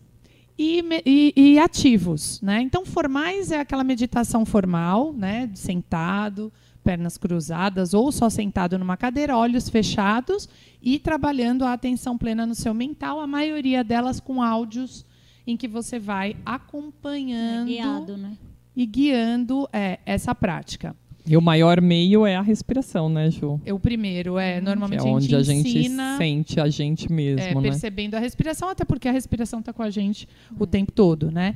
[0.57, 2.61] e, e- e ativos, né?
[2.61, 6.51] Então, formais é aquela meditação formal, né, sentado,
[6.83, 10.47] pernas cruzadas ou só sentado numa cadeira, olhos fechados
[10.81, 15.05] e trabalhando a atenção plena no seu mental, a maioria delas com áudios
[15.45, 18.37] em que você vai acompanhando guiado, né?
[18.75, 20.95] e guiando é, essa prática.
[21.27, 23.59] E o maior meio é a respiração, né, Ju?
[23.65, 26.69] É O primeiro é Que normalmente é onde a a gente gente ensina sente a
[26.69, 27.69] gente é, mesmo, né?
[27.69, 31.55] percebendo a respiração, até porque a respiração está com a gente o tempo todo, né?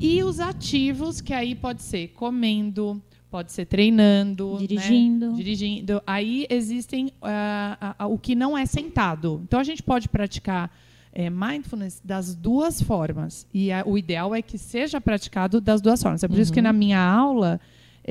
[0.00, 4.58] E os ativos, que aí pode ser comendo, pode ser treinando, né?
[4.66, 5.32] Dirigindo.
[5.34, 6.02] dirigindo.
[6.06, 9.40] Aí existem ah, ah, ah, o que não é sentado.
[9.44, 10.70] Então a gente pode praticar
[11.12, 13.46] é, mindfulness das duas formas.
[13.52, 16.22] E a- o ideal é que seja praticado das duas formas.
[16.24, 17.60] É por isso que na minha aula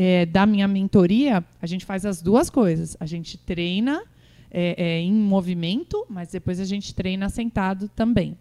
[0.02, 2.96] é, da minha mentoria, a gente faz as duas coisas.
[3.02, 4.02] A gente treina
[4.50, 8.38] é, é, em movimento, mas depois a gente treina sentado também.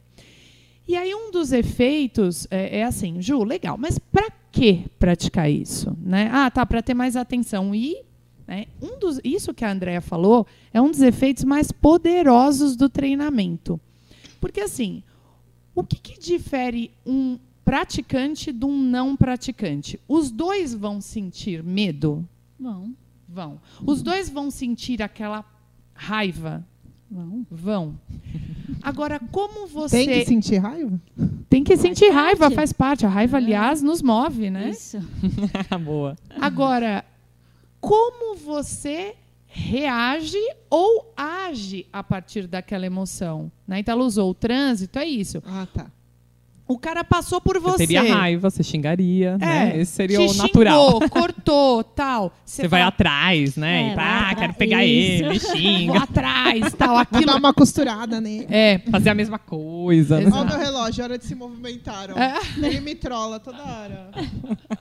[0.86, 5.98] E aí um dos efeitos é, é assim, Ju, legal, mas para que praticar isso?
[6.00, 6.30] Né?
[6.32, 7.74] Ah, tá, para ter mais atenção.
[7.74, 8.04] E
[8.46, 12.88] né, um dos, isso que a Andrea falou é um dos efeitos mais poderosos do
[12.88, 13.80] treinamento.
[14.40, 15.02] Porque assim,
[15.74, 17.36] o que, que difere um
[17.70, 20.00] praticante de um não praticante?
[20.08, 22.26] Os dois vão sentir medo?
[22.58, 22.90] Bom,
[23.28, 23.60] Vão.
[23.84, 25.44] Os dois vão sentir aquela
[25.94, 26.64] raiva
[27.10, 27.46] Vão.
[27.50, 28.00] Vão.
[28.82, 30.04] Agora, como você.
[30.04, 31.00] Tem que sentir raiva?
[31.48, 32.14] Tem que sentir parte.
[32.14, 33.06] raiva, faz parte.
[33.06, 34.70] A raiva, aliás, nos move, né?
[34.70, 34.98] Isso.
[35.82, 36.16] Boa.
[36.38, 37.04] Agora,
[37.80, 39.14] como você
[39.46, 43.50] reage ou age a partir daquela emoção?
[43.66, 43.80] Né?
[43.80, 45.42] Então, ela usou o trânsito, é isso.
[45.46, 45.90] Ah, tá.
[46.68, 47.86] O cara passou por Você você.
[47.86, 49.78] teria raiva, você xingaria, É, né?
[49.80, 50.84] Esse seria te o natural.
[50.92, 52.30] xingou, cortou, tal.
[52.44, 53.88] Você vai fala, atrás, né?
[53.88, 55.46] É, e, vai ah, quero pegar ele, me Isso.
[55.48, 55.98] Vou xinga.
[56.02, 57.24] atrás, tal, Vou aquilo.
[57.26, 58.46] dar uma costurada nele.
[58.50, 60.20] É, Fazer a mesma coisa.
[60.20, 60.30] né?
[60.30, 62.10] Olha o meu relógio, hora de se movimentar.
[62.14, 62.18] Ó.
[62.18, 62.38] É.
[62.58, 64.10] Ele me trola toda hora.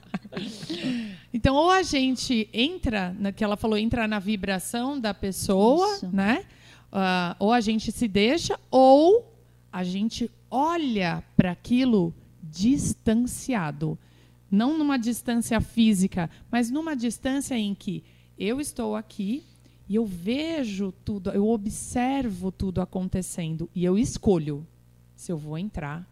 [1.32, 6.08] Então, ou a gente entra, na, que ela falou, entra na vibração da pessoa, Isso.
[6.12, 6.44] né?
[6.92, 9.30] Ah, ou a gente se deixa, ou
[9.72, 13.98] a gente olha para aquilo distanciado.
[14.50, 18.02] Não numa distância física, mas numa distância em que
[18.38, 19.44] eu estou aqui
[19.88, 24.66] e eu vejo tudo, eu observo tudo acontecendo e eu escolho
[25.14, 26.08] se eu vou entrar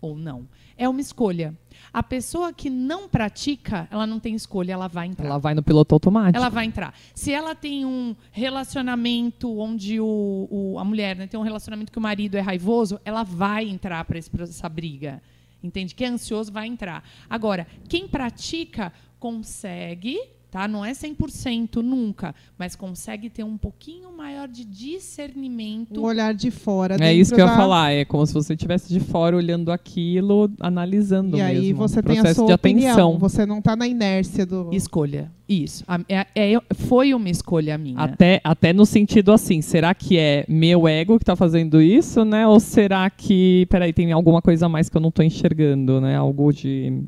[0.00, 0.48] ou não.
[0.76, 1.56] É uma escolha.
[1.92, 5.26] A pessoa que não pratica, ela não tem escolha, ela vai entrar.
[5.26, 6.36] Ela vai no piloto automático.
[6.36, 6.94] Ela vai entrar.
[7.14, 11.98] Se ela tem um relacionamento onde o, o- a mulher né, tem um relacionamento que
[11.98, 15.22] o marido é raivoso, ela vai entrar para essa briga.
[15.62, 15.94] Entende?
[15.94, 17.04] Quem é ansioso vai entrar.
[17.28, 20.18] Agora, quem pratica consegue,
[20.50, 20.66] tá?
[20.66, 26.50] Não é 100% nunca, mas consegue ter um pouquinho maior de discernimento Um olhar de
[26.50, 26.96] fora.
[27.00, 27.92] É isso que eu ia da- falar.
[27.92, 31.76] É como se você estivesse de fora olhando aquilo, analisando E aí mesmo.
[31.78, 32.92] você tem a sua de opinião.
[32.92, 33.18] atenção.
[33.18, 34.70] Você não tá na inércia do.
[34.72, 35.30] escolha.
[35.48, 35.84] Isso.
[36.08, 37.98] É- é- foi uma escolha minha.
[37.98, 42.46] Até, até no sentido assim, será que é meu ego que está fazendo isso, né?
[42.46, 46.16] Ou será que, peraí, tem alguma coisa a mais que eu não estou enxergando, né?
[46.16, 47.02] Algo de...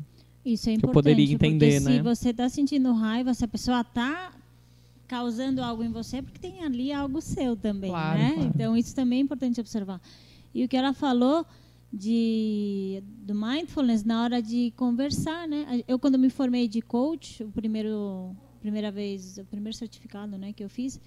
[0.45, 0.93] Isso é eu importante.
[0.93, 1.95] poderia entender, porque né?
[1.97, 4.33] se você está sentindo raiva, se a pessoa está
[5.07, 8.33] causando algo em você, é porque tem ali algo seu também, Claro, né?
[8.33, 8.51] claro.
[8.53, 10.01] Então isso também é importante observar.
[10.53, 11.45] E o que ela falou
[11.91, 15.83] de do mindfulness na hora de conversar, né?
[15.87, 20.63] Eu quando me formei de coach, o primeiro primeira vez, o primeiro certificado, né, que
[20.63, 20.99] eu fiz,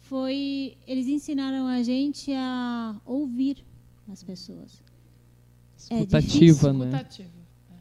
[0.00, 3.64] foi eles ensinaram a gente a ouvir
[4.10, 4.82] as pessoas.
[5.90, 6.86] É Escutativa, né?
[6.86, 7.37] Escutativo.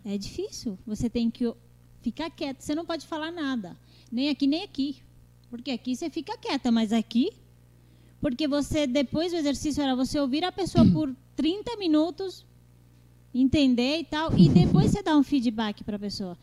[0.10, 0.80] É difícil.
[0.88, 1.54] Você tem que
[2.02, 2.62] ficar quieto.
[2.62, 3.76] Você não pode falar nada.
[4.10, 5.04] Nem aqui, nem aqui.
[5.50, 7.34] Porque aqui você fica quieta, mas aqui.
[8.22, 12.46] Porque você, depois do exercício, era você ouvir a pessoa por 30 minutos,
[13.36, 16.38] entender e tal, e depois você dá um feedback para a pessoa.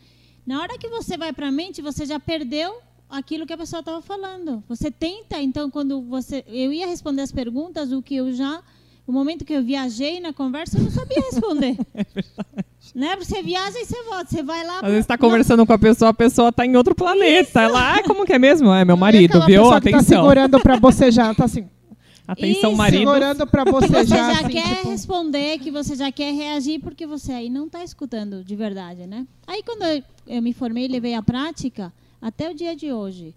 [0.47, 3.81] Na hora que você vai para a mente, você já perdeu aquilo que a pessoa
[3.81, 4.63] estava falando.
[4.69, 6.45] Você tenta, então, quando você.
[6.49, 8.63] Eu ia responder as perguntas, o que eu já.
[9.07, 11.79] O momento que eu viajei na conversa, eu não sabia responder.
[12.95, 13.17] Né?
[13.17, 14.27] Você viaja e você volta.
[14.31, 14.77] Você vai lá.
[14.79, 17.61] Às vezes está não- conversando com a pessoa, a pessoa está em outro planeta.
[17.63, 18.73] Ela, ah, como que é mesmo?
[18.73, 19.71] É meu marido, aquela viu?
[19.71, 20.03] tá Atenção.
[20.23, 21.69] segurando pra bocejar, tá assim,
[22.27, 22.99] Atenção, Isso, marido.
[23.01, 24.35] segurando pra que você bocejar.
[24.35, 27.85] já assim, quer tipo, responder, que você já quer reagir, porque você aí não está
[27.85, 29.27] escutando de verdade, né?
[29.47, 31.93] Aí quando eu, eu me formei e levei a prática,
[32.23, 33.35] até o dia de hoje,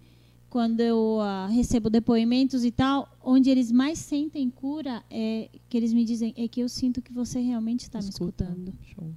[0.49, 5.91] quando eu ah, recebo depoimentos e tal, onde eles mais sentem cura é que eles
[5.91, 8.45] me dizem é que eu sinto que você realmente está me Escuta.
[8.45, 8.73] escutando.
[8.95, 9.09] Show.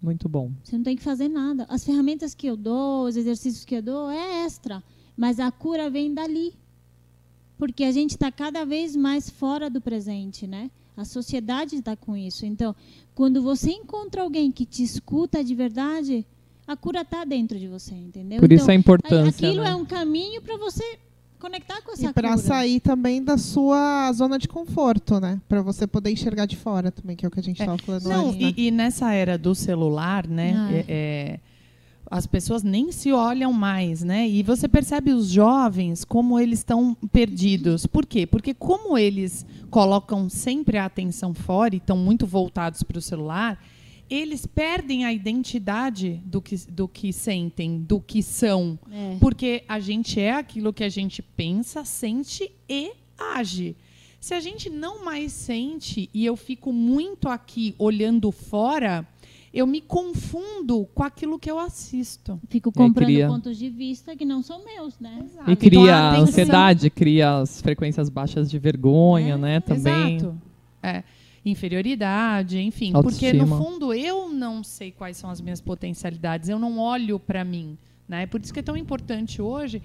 [0.00, 0.52] Muito bom.
[0.62, 1.66] Você não tem que fazer nada.
[1.68, 4.82] As ferramentas que eu dou, os exercícios que eu dou é extra,
[5.16, 6.54] mas a cura vem dali.
[7.56, 10.70] Porque a gente está cada vez mais fora do presente, né?
[10.96, 12.46] A sociedade está com isso.
[12.46, 12.74] Então,
[13.14, 16.24] quando você encontra alguém que te escuta de verdade,
[16.66, 18.38] a cura está dentro de você, entendeu?
[18.38, 19.48] Por isso então, a importância.
[19.48, 19.70] Aquilo né?
[19.70, 20.98] é um caminho para você
[21.38, 22.40] conectar com essa E pra cura.
[22.40, 25.40] sair também da sua zona de conforto, né?
[25.48, 27.66] Pra você poder enxergar de fora também, que é o que a gente É.
[27.66, 28.54] tava falando Não, antes, né?
[28.56, 30.54] e, e nessa era do celular, né?
[30.56, 30.72] Ah.
[30.72, 31.40] é- é,
[32.10, 34.26] as pessoas nem se olham mais, né?
[34.26, 37.86] E você percebe os jovens como eles estão perdidos.
[37.86, 38.26] Por quê?
[38.26, 43.58] Porque como eles colocam sempre a atenção fora e estão muito voltados para o celular,
[44.10, 48.78] eles perdem a identidade do que, do que sentem, do que são.
[48.90, 49.16] É.
[49.20, 52.92] Porque a gente é aquilo que a gente pensa, sente e
[53.34, 53.76] age.
[54.20, 59.06] Se a gente não mais sente e eu fico muito aqui olhando fora,
[59.54, 62.40] eu me confundo com aquilo que eu assisto.
[62.48, 65.24] Fico comprando cria- pontos de vista que não são meus, né?
[65.46, 69.60] E Então, cria a atenção- ansiedade, cria as frequências baixas de vergonha, É, né?
[69.60, 70.16] Também.
[70.16, 70.40] Exato.
[70.82, 71.02] É.
[71.50, 72.92] Inferioridade, enfim.
[72.92, 73.56] Porque, no Autoestima.
[73.70, 77.76] fundo, eu não sei quais são as minhas potencialidades, eu não olho para mim.
[78.08, 78.26] Né?
[78.26, 79.82] Por isso que é tão importante hoje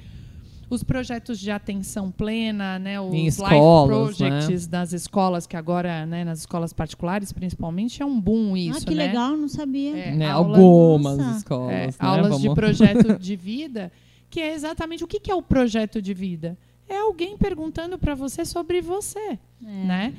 [0.70, 3.00] os projetos de atenção plena, né?
[3.00, 4.30] os Em life escolas, né?
[4.30, 8.80] projects das escolas, que agora, né, nas escolas particulares, principalmente, é um boom isso.
[8.80, 9.08] ah, que né?
[9.08, 9.96] legal, não sabia.
[9.96, 10.26] É, Né?
[10.30, 11.38] aula- Algumas Nossa.
[11.38, 11.94] escolas, É, né?
[12.00, 13.92] aulas de Vamos- projeto de vida,
[14.32, 16.58] que é exatamente o que que é o projeto de vida?
[16.90, 19.40] é alguém perguntando para você sobre você, É.
[19.86, 20.14] né?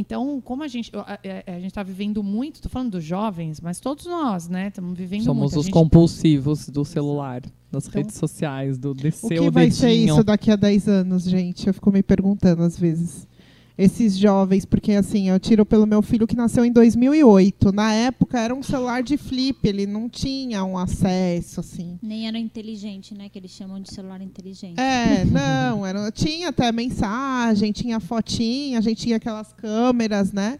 [0.00, 1.18] Então, como a gente a, a-
[1.54, 5.24] a gente está vivendo muito, estou falando dos jovens, mas todos nós, né, estamos vivendo
[5.24, 5.56] Somos muito.
[5.56, 9.52] A os gente- compulsivos do celular, das Então- redes sociais, do O descer que o
[9.52, 11.66] vai ser isso daqui a 10 anos, gente?
[11.66, 13.28] Eu fico me perguntando às vezes.
[13.78, 17.72] Esses jovens, porque assim, eu tiro pelo meu filho que nasceu em 2008.
[17.72, 21.98] Na época era um celular de flip, ele não tinha um acesso assim.
[22.02, 23.28] Nem era inteligente, né?
[23.28, 24.78] Que eles chamam de celular inteligente.
[24.78, 25.24] É,
[25.70, 30.58] não, era, tinha até mensagem, tinha fotinha, a gente tinha aquelas câmeras, né?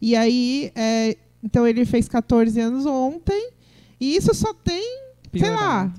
[0.00, 3.50] E aí, é, então ele fez 14 anos ontem,
[4.00, 5.00] e isso só tem,
[5.32, 5.92] sei lá,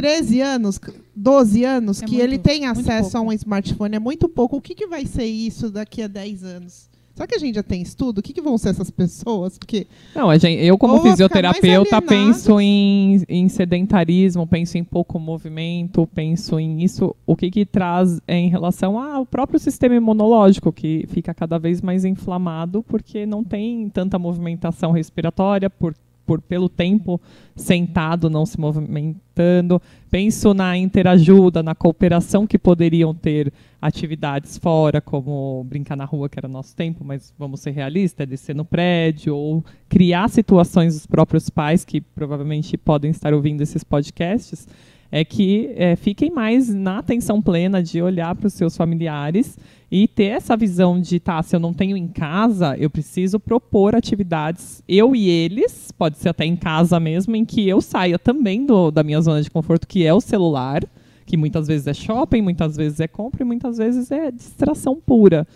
[0.00, 0.80] 13 anos,
[1.14, 3.96] 12 anos É que muito- ele tem acesso a um smartphone.
[3.96, 4.56] É muito pouco.
[4.56, 6.88] O que, que vai ser isso daqui a 10 anos?
[7.14, 8.18] Será que a gente já tem estudo?
[8.18, 9.58] O que, que vão ser essas pessoas?
[9.58, 16.08] Porque Não, a gente, eu como fisioterapeuta penso em, em sedentarismo, penso em pouco movimento,
[16.14, 21.06] penso em isso, o que que traz é, em relação ao próprio sistema imunológico, que
[21.08, 25.96] fica cada vez mais inflamado porque não tem tanta movimentação respiratória, por,
[26.28, 27.18] por pelo tempo
[27.56, 29.80] sentado, não se movimentando.
[30.10, 36.38] Penso na interajuda, na cooperação que poderiam ter atividades fora, como brincar na rua, que
[36.38, 41.06] era nosso tempo, mas vamos ser realistas, é descer no prédio, ou criar situações dos
[41.06, 44.66] próprios pais, que provavelmente podem estar ouvindo esses podcasts,
[45.10, 49.58] é que é, fiquem mais na atenção plena de olhar para os seus familiares
[49.90, 53.94] e ter essa visão de, tá, se eu não tenho em casa, eu preciso propor
[53.94, 58.66] atividades, eu e eles, pode ser até em casa mesmo, em que eu saia também
[58.66, 60.84] do, da minha zona de conforto, que é o celular,
[61.24, 65.46] que muitas vezes é shopping, muitas vezes é compra e muitas vezes é distração pura.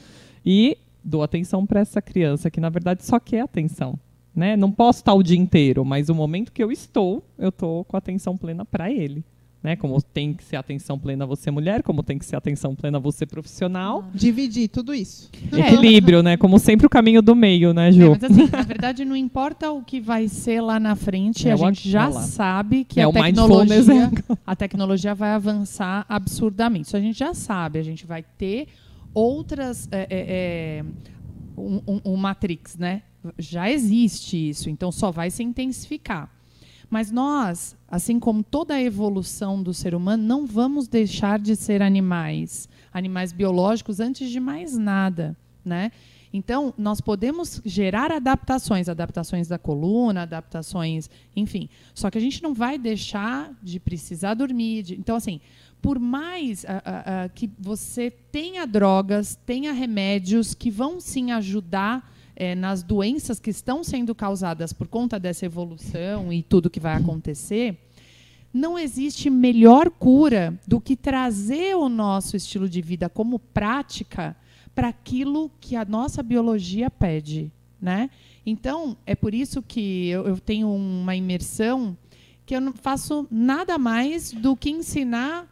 [0.44, 3.98] E dou atenção para essa criança que na verdade só quer atenção.
[4.34, 4.56] Né?
[4.56, 7.96] Não posso estar o dia inteiro, mas o momento que eu estou, eu estou com
[7.96, 9.24] atenção plena para ele.
[9.62, 9.76] Né?
[9.76, 13.24] Como tem que ser atenção plena você mulher, como tem que ser atenção plena você
[13.24, 14.04] profissional.
[14.12, 15.30] dividir tudo isso.
[15.52, 15.60] É.
[15.72, 16.36] Equilíbrio, né?
[16.36, 18.10] Como sempre o caminho do meio, né, É, Ju?
[18.10, 21.56] mas assim, na verdade, não importa o que vai ser lá na frente, É a
[21.56, 24.10] gente já sabe que É a tecnologia,
[24.44, 26.86] a tecnologia vai avançar absurdamente.
[26.88, 27.78] Isso a gente já sabe.
[27.78, 28.66] A gente vai ter
[29.14, 29.88] outras.
[29.92, 30.26] é, é,
[30.80, 30.84] é,
[31.56, 33.02] um, um- um Matrix, né?
[33.38, 36.28] Já existe isso, então só vai se intensificar.
[36.92, 41.80] Mas nós, assim como toda a evolução do ser humano, não vamos deixar de ser
[41.80, 45.90] animais, animais biológicos antes de mais nada, né?
[46.34, 51.66] Então, nós podemos gerar adaptações, adaptações da coluna, adaptações, enfim.
[51.94, 54.82] Só que a gente não vai deixar de precisar dormir.
[54.82, 55.40] de- então, assim,
[55.80, 56.66] por mais
[57.34, 63.84] que você tenha drogas, tenha remédios que vão sim ajudar eh, nas doenças que estão
[63.84, 67.78] sendo causadas por conta dessa evolução e tudo que vai acontecer,
[68.52, 74.36] não existe melhor cura do que trazer o nosso estilo de vida como prática
[74.74, 77.48] para aquilo que a nossa biologia pede,
[77.80, 78.10] né?
[78.44, 81.96] Então, é por isso que eu, eu tenho uma imersão
[82.44, 85.48] que eu não faço nada mais do que ensinar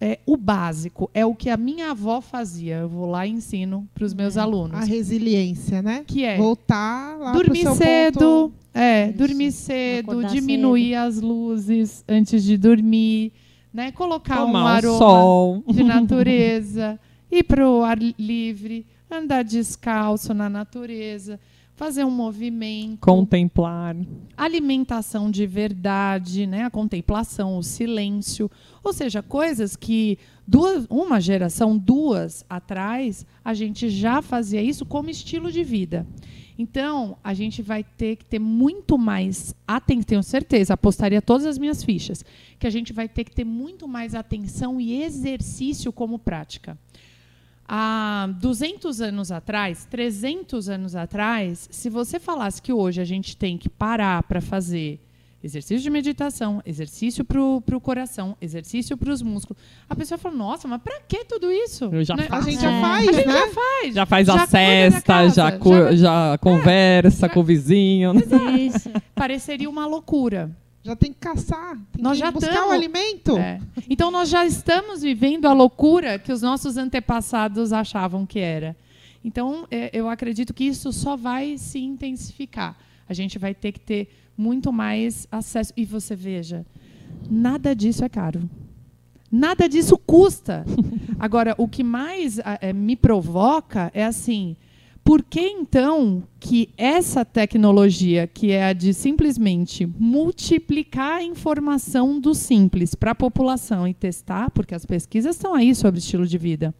[0.00, 1.10] é, o básico.
[1.12, 2.76] É o que a minha avó fazia.
[2.76, 4.40] Eu vou lá e ensino para os meus É.
[4.40, 4.80] alunos.
[4.80, 6.04] A resiliência, né?
[6.06, 8.52] Que é Voltar lá dormir pro seu cedo, ponto.
[8.74, 9.18] é, Isso.
[9.18, 13.32] dormir cedo, Acordar diminuir as luzes antes de dormir,
[13.74, 13.90] né?
[13.92, 15.62] Colocar um Tomar o aroma sol.
[15.66, 16.98] de natureza,
[17.30, 21.40] ir para o ar livre, andar descalço na natureza,
[21.78, 23.94] fazer um movimento, Contemplar.
[24.36, 26.64] alimentação de verdade, né?
[26.64, 28.50] A contemplação, o silêncio,
[28.82, 35.08] ou seja, coisas que duas, uma geração, duas atrás, a gente já fazia isso como
[35.08, 36.04] estilo de vida.
[36.58, 41.58] Então, a gente vai ter que ter muito mais atenção, tenho certeza, apostaria todas as
[41.58, 42.24] minhas fichas,
[42.58, 46.76] que a gente vai ter que ter muito mais atenção e exercício como prática.
[47.68, 53.58] Há 200 anos atrás, 300 anos atrás, se você falasse que hoje a gente tem
[53.58, 54.98] que parar para fazer
[55.44, 60.66] exercício de meditação, exercício para o coração, exercício para os músculos, a pessoa fala: Nossa,
[60.66, 61.84] mas para que tudo isso?
[61.92, 62.26] Eu já Né?
[62.30, 62.60] A gente É.
[62.60, 63.32] já faz, A gente né?
[63.34, 63.94] já faz.
[63.94, 68.14] Já faz Já a cesta, casa, já, já- já conversa com o vizinho.
[68.14, 68.22] né?
[68.58, 68.90] Isso.
[69.14, 70.50] Pareceria uma loucura.
[70.82, 73.36] Já tem que caçar, tem Nós que já buscar tamo- o alimento.
[73.36, 73.60] É.
[73.90, 78.76] Então nós já estamos vivendo a loucura que os nossos antepassados achavam que era.
[79.24, 82.76] Então é, eu acredito que isso só vai se intensificar.
[83.08, 85.72] A gente vai ter que ter muito mais acesso.
[85.76, 86.64] E você veja,
[87.28, 88.48] nada disso é caro.
[89.30, 90.64] Nada disso custa.
[91.18, 94.56] Agora, o que mais eh, me provoca é assim:
[95.08, 102.34] por que então que essa tecnologia, que é a de simplesmente multiplicar a informação do
[102.34, 106.74] simples para a população e testar, porque as pesquisas estão aí sobre estilo de vida.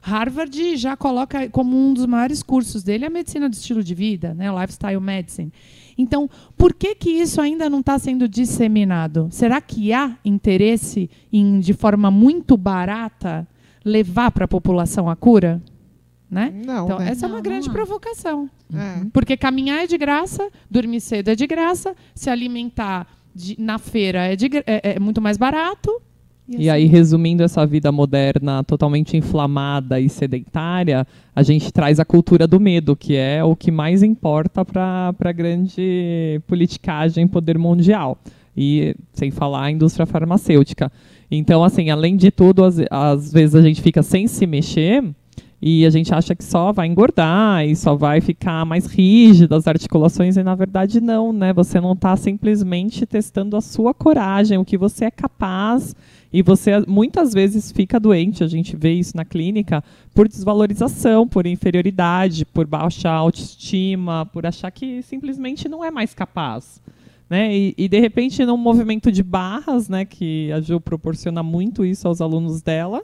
[0.00, 4.32] Harvard já coloca como um dos maiores cursos dele a medicina do estilo de vida,
[4.32, 5.52] né, lifestyle medicine.
[5.98, 9.28] Então, por que que isso ainda não está sendo disseminado?
[9.30, 13.46] Será que há interesse em, de forma muito barata,
[13.84, 15.60] levar para a população a cura?
[16.30, 16.52] Né?
[16.64, 17.08] Não, então, né?
[17.10, 18.48] essa é uma Não, grande não provocação.
[18.72, 19.04] É.
[19.12, 24.26] Porque caminhar é de graça, dormir cedo é de graça, se alimentar de- na feira
[24.26, 25.90] é, de é- é muito mais barato.
[26.48, 26.68] E assim.
[26.68, 32.58] aí, resumindo essa vida moderna totalmente inflamada e sedentária, a gente traz a cultura do
[32.60, 38.18] medo, que é o que mais importa para a grande politicagem poder mundial.
[38.56, 40.90] E sem falar a indústria farmacêutica.
[41.30, 45.04] Então, assim, além de tudo, às, às vezes a gente fica sem se mexer
[45.62, 49.66] e a gente acha que só vai engordar e só vai ficar mais rígida as
[49.66, 51.52] articulações e na verdade não, né?
[51.52, 55.94] Você não está simplesmente testando a sua coragem, o que você é capaz
[56.32, 59.82] e você muitas vezes fica doente, a gente vê isso na clínica,
[60.14, 66.80] por desvalorização, por inferioridade, por baixa autoestima, por achar que simplesmente não é mais capaz.
[67.28, 67.56] Né?
[67.56, 72.08] E, e, de repente, num movimento de barras, né, que a Ju proporciona muito isso
[72.08, 73.02] aos alunos dela,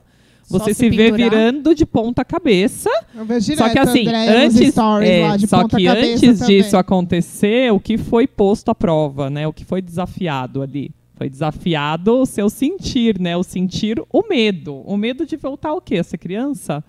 [0.48, 2.90] você se se, vê virando de ponta cabeça.
[3.14, 5.76] Eu vejo Só direto que assim, a Andréia nos antes, é, lá de só ponta
[5.76, 6.56] que antes também.
[6.56, 9.46] disso acontecer, o que foi posto à prova, né?
[9.46, 10.90] O que foi desafiado ali?
[11.16, 13.36] Foi desafiado o seu sentir, né?
[13.36, 14.82] O sentir o medo.
[14.84, 15.96] O medo de voltar o quê?
[15.96, 16.84] A ser criança?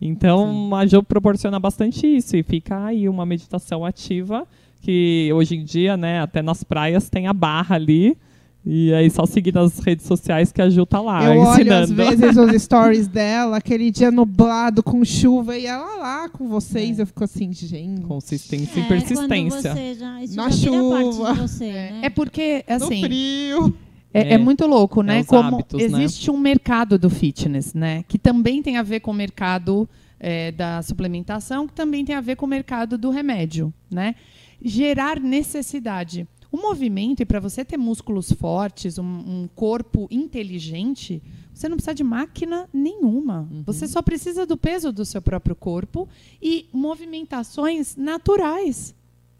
[0.00, 2.36] Então, a Jo proporciona bastante isso.
[2.36, 4.46] E fica aí uma meditação ativa,
[4.80, 8.16] que hoje em dia, né, até nas praias tem a barra ali.
[8.64, 11.88] E aí só seguir nas redes sociais que a Ju tá lá Eu olho às
[11.90, 11.94] ensinando.
[11.94, 16.98] vezes os stories dela, aquele dia nublado com chuva e ela lá com vocês.
[16.98, 18.02] Eu fico assim, gente.
[18.02, 19.70] Consistência É, e persistência.
[19.72, 20.94] Quando você já, Na chuva.
[21.24, 22.00] parte de você, né?
[22.02, 23.74] É porque, assim, no frio.
[24.12, 24.32] É, É.
[24.34, 25.20] é muito louco, né?
[25.20, 26.02] os Como hábitos, né?
[26.02, 28.04] existe um mercado do fitness, né?
[28.08, 29.88] Que também tem a ver com o mercado
[30.18, 34.14] é, da suplementação, que também tem a ver com o mercado do remédio, né?
[34.62, 36.26] Gerar necessidade.
[36.52, 41.22] O movimento, e para você ter músculos fortes, um, um corpo inteligente,
[41.54, 43.48] você não precisa de máquina nenhuma.
[43.64, 46.08] Você só precisa do peso do seu próprio corpo
[46.42, 48.94] e movimentações naturais.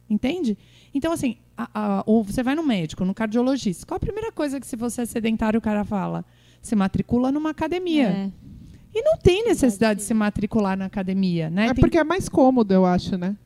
[0.08, 0.56] Entende?
[0.94, 3.86] Então, assim, a- a- ou você vai no médico, no cardiologista.
[3.86, 6.24] Qual a primeira coisa que, se você é sedentário, o cara fala?
[6.60, 8.08] Se matricula numa academia.
[8.08, 8.30] É.
[8.92, 11.66] E não tem necessidade de se matricular na academia, né?
[11.68, 13.36] É Tem- porque é mais cômodo, eu acho, né?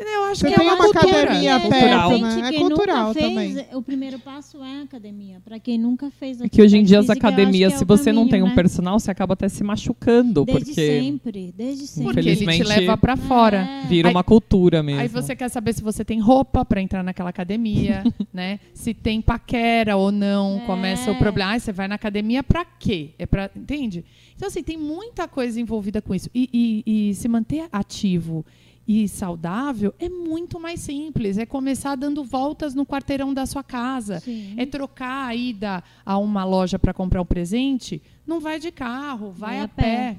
[0.00, 1.20] Eu acho você que tem é uma cultura.
[1.22, 1.78] academia É, cultural.
[1.78, 2.48] de perto, repente, né?
[2.48, 3.66] É cultural fez, também.
[3.74, 5.40] O primeiro passo é a academia.
[5.44, 8.22] Para quem nunca fez É que hoje em dia as academias, é se você não
[8.22, 8.54] caminho, tem um né?
[8.54, 12.14] personal, você acaba até se machucando, Desde porque sempre, desde sempre.
[12.14, 13.58] Porque ele te leva para fora.
[13.58, 13.86] É.
[13.86, 15.00] vira Aí- uma cultura mesmo.
[15.00, 18.60] Aí você quer saber se você tem roupa para entrar naquela academia, né?
[18.74, 20.66] Se tem paquera ou não, É.
[20.66, 21.52] começa o problema.
[21.54, 23.10] Ah, você vai na academia para quê?
[23.18, 24.04] É para, entende?
[24.36, 26.48] Então assim tem muita coisa envolvida com isso e,
[26.86, 28.44] e- e se manter ativo
[28.88, 31.36] e saudável é muito mais simples.
[31.36, 34.18] É começar dando voltas no quarteirão da sua casa.
[34.20, 34.54] Sim.
[34.56, 38.00] É trocar a ida a uma loja para comprar um presente.
[38.26, 39.82] Não vai de carro, vai, Vai a pé.
[39.82, 40.16] pé.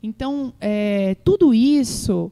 [0.00, 2.30] Então, é, tudo isso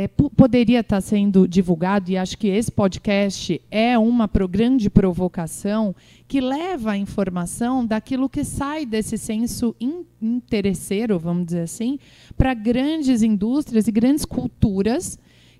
[0.00, 4.88] é, po- poderia estar sendo divulgado, e acho que esse podcast é uma pro- grande
[4.88, 5.92] provocação
[6.28, 11.98] que leva a informação daquilo que sai desse senso in- interesseiro, vamos dizer assim,
[12.36, 15.18] para grandes indústrias e grandes culturas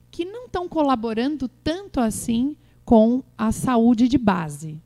[0.09, 4.79] que não estão colaborando tanto assim com a saúde de base.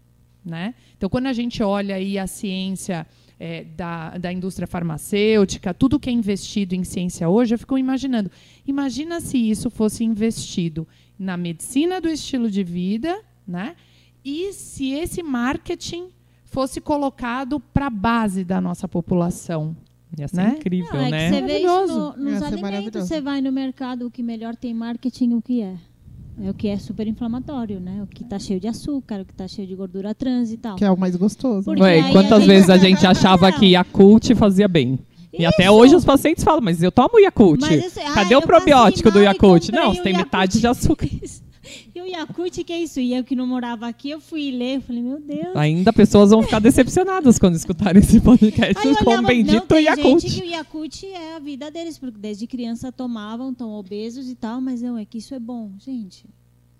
[0.42, 0.74] Né?
[0.96, 3.06] Então, quando a gente olha aí a ciência
[3.44, 8.30] é, da, da indústria farmacêutica, tudo que é investido em ciência hoje, eu fico imaginando.
[8.64, 10.86] Imagina se isso fosse investido
[11.18, 13.74] na medicina do estilo de vida, né?
[14.24, 16.10] E se esse marketing
[16.44, 19.76] fosse colocado para a base da nossa população.
[20.16, 20.54] Ia ser né?
[20.58, 21.30] incrível, Não, é né?
[21.30, 24.72] que você vê isso no- nos alimentos, você vai no mercado, o que melhor tem
[24.72, 25.74] marketing, o que é?
[26.40, 28.02] É o que é super inflamatório, né?
[28.02, 30.76] O que está cheio de açúcar, o que está cheio de gordura trans e tal.
[30.76, 31.64] Que é o mais gostoso.
[31.64, 34.98] Porque Ué, aí quantas a gente- vezes a gente achava que Yakult fazia bem?
[35.32, 35.72] E até Isso.
[35.72, 37.60] hoje os pacientes falam, mas eu tomo Yakult.
[37.60, 39.70] Mas esse- Cadê ah, o probiótico do Yakult?
[39.70, 40.26] Não, você tem Yakult.
[40.26, 41.06] metade de açúcar.
[41.94, 43.00] E o Yakult, que é isso?
[43.00, 45.54] E eu que não morava aqui, eu fui ler, eu falei, meu Deus.
[45.54, 49.66] Ainda pessoas vão ficar decepcionadas quando escutarem esse podcast Aí com o olhava, não, bendito
[49.66, 50.20] tem Yakult.
[50.20, 54.34] gente que o Yakult é a vida deles, porque desde criança tomavam, estão obesos e
[54.34, 56.24] tal, mas não, é que isso é bom, gente.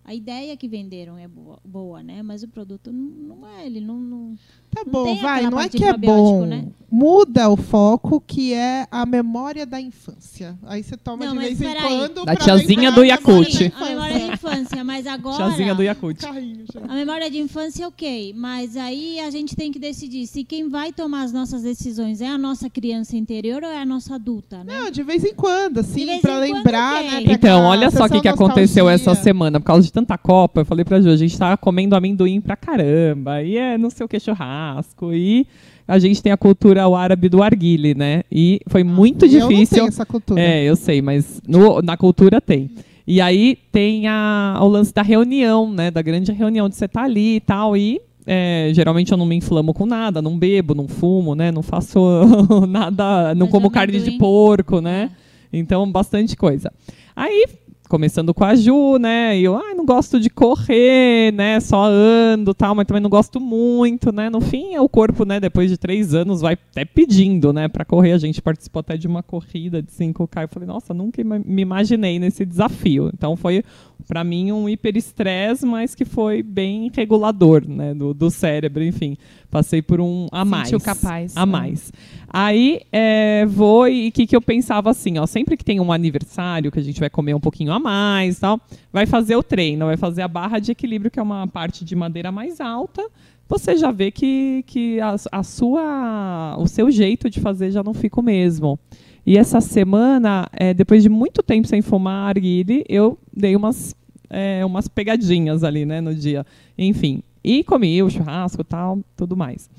[0.04, 2.22] A ideia que venderam é boa, boa, né?
[2.22, 3.98] Mas o produto não, não é, ele não...
[3.98, 4.36] não
[4.70, 5.50] Tá Não bom, tem vai.
[5.50, 6.46] Não é que é bom.
[6.46, 6.66] né?
[6.92, 10.58] muda o foco, que é a memória da infância.
[10.64, 12.24] Aí você toma Não, de vez em quando.
[12.26, 13.48] Da tiazinha do a Yakult.
[13.48, 14.28] memória da A memória infância.
[14.28, 15.36] da infância, mas agora.
[15.36, 16.20] Tiazinha do Yakult.
[16.20, 16.80] Carrinho, já.
[16.86, 20.92] A memória de infância, ok, mas aí a gente tem que decidir se quem vai
[20.92, 24.80] tomar as nossas decisões é a nossa criança interior ou é a nossa adulta, né?
[24.80, 27.10] Não, de vez em quando, assim, quando, lembrar, né?
[27.22, 29.58] pra Então, aquela olha só o que, que aconteceu essa semana.
[29.60, 32.56] Por causa de tanta Copa, eu falei pra Ju, a gente tá comendo amendoim pra
[32.56, 33.42] caramba.
[33.42, 35.12] E é não sei o que, churrasco.
[35.12, 35.46] E
[35.86, 38.22] a gente tem a cultura o árabe do arguile, né?
[38.30, 39.76] E foi muito Ah, Eu não difícil.
[39.78, 40.40] tenho essa cultura.
[40.40, 42.70] É, eu sei, mas no- na cultura tem.
[43.06, 45.90] E aí tem a, o lance da reunião, né?
[45.90, 47.76] Da grande reunião de você estar ali e tal.
[47.76, 51.50] E é, geralmente eu não me inflamo com nada, não bebo, não fumo, né?
[51.50, 51.98] Não faço
[52.68, 55.10] nada, não Mas como o carne de amendoim- porco, né?
[55.52, 56.72] Então, bastante coisa.
[57.14, 57.44] Aí,
[57.92, 59.38] começando com a Ju, né?
[59.38, 61.60] E eu, ai, não gosto de correr, né?
[61.60, 64.30] Só ando tal, mas também não gosto muito, né?
[64.30, 65.38] No fim, o corpo, né?
[65.38, 67.68] Depois de três anos, vai até pedindo, né?
[67.68, 68.12] Pra correr.
[68.12, 70.44] A gente participou até de uma corrida de 5K.
[70.44, 73.10] Eu falei, nossa, nunca me imaginei nesse desafio.
[73.12, 73.62] Então, foi,
[74.06, 77.94] pra mim, um hiperestresse, mas que foi bem regulador, né?
[77.94, 79.16] Do, do cérebro, enfim.
[79.50, 80.68] Passei por um a mais.
[80.68, 81.36] Sentiu capaz.
[81.36, 81.92] A mais.
[82.28, 85.92] Aí é, vou e o que, que eu pensava assim, ó, sempre que tem um
[85.92, 88.58] aniversário que a gente vai comer um pouquinho a mais, tal,
[88.90, 91.94] vai fazer o treino, vai fazer a barra de equilíbrio que é uma parte de
[91.94, 93.06] madeira mais alta.
[93.48, 97.92] Você já vê que, que a, a sua, o seu jeito de fazer já não
[97.92, 98.78] fica o mesmo.
[99.24, 103.94] E essa semana, é, depois de muito tempo sem fumar arguile, eu dei umas,
[104.28, 106.44] é, umas pegadinhas ali, né, no dia.
[106.76, 109.70] Enfim, e comi o churrasco, tal, tudo mais.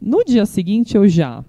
[0.00, 1.44] No dia seguinte, eu já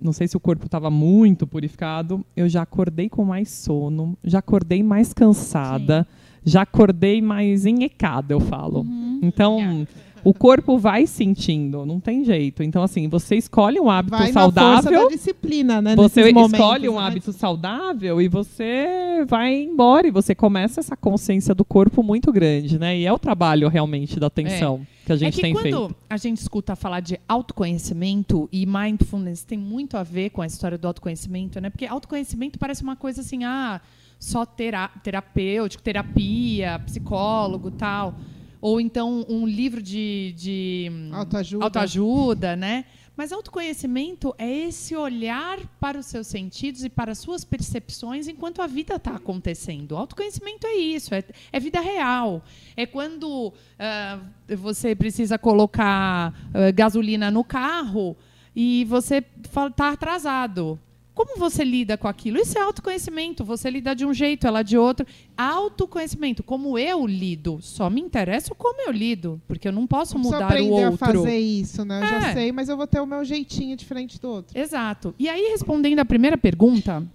[0.00, 4.38] não sei se o corpo estava muito purificado, eu já acordei com mais sono, já
[4.38, 6.06] acordei mais cansada,
[6.42, 8.80] já acordei mais enhecada, eu falo.
[8.80, 9.20] Uhum.
[9.22, 9.86] Então,
[10.24, 12.62] o corpo vai sentindo, não tem jeito.
[12.62, 15.96] Então, assim, você escolhe um hábito Vai na força da saudável, disciplina, né?
[15.96, 17.06] você escolhe um né?
[17.06, 22.78] hábito saudável e você vai embora e você começa essa consciência do corpo muito grande,
[22.78, 22.98] né?
[22.98, 25.96] E é o trabalho realmente da atenção que a gente é que tem quando feito.
[26.08, 30.78] a gente escuta falar de autoconhecimento e mindfulness tem muito a ver com a história
[30.78, 31.70] do autoconhecimento, né?
[31.70, 33.80] Porque autoconhecimento parece uma coisa assim, ah,
[34.18, 38.14] só tera terapêutico, terapia, psicólogo, tal,
[38.60, 41.64] ou então um livro de, de Autoajuda.
[41.64, 42.84] autoajuda, né?
[43.16, 48.62] Mas autoconhecimento é esse olhar para os seus sentidos e para as suas percepções enquanto
[48.62, 49.96] a vida está acontecendo.
[49.96, 52.42] Autoconhecimento é isso, é, é vida real.
[52.74, 54.20] É quando ah,
[54.56, 58.16] você precisa colocar ah, gasolina no carro
[58.56, 60.80] e você está atrasado.
[61.20, 62.38] Como você lida com aquilo?
[62.38, 63.44] Isso é autoconhecimento.
[63.44, 65.06] Você lida de um jeito, ela de outro.
[65.36, 67.58] Autoconhecimento, como eu lido.
[67.60, 70.94] Só me interessa como eu lido, porque eu não posso Não mudar o aprender outro.
[70.94, 72.00] a fazer isso, né?
[72.02, 72.32] Eu já É.
[72.32, 74.58] sei, mas eu vou ter o meu jeitinho diferente do outro.
[74.58, 75.14] Exato.
[75.18, 77.06] E aí, respondendo a primeira pergunta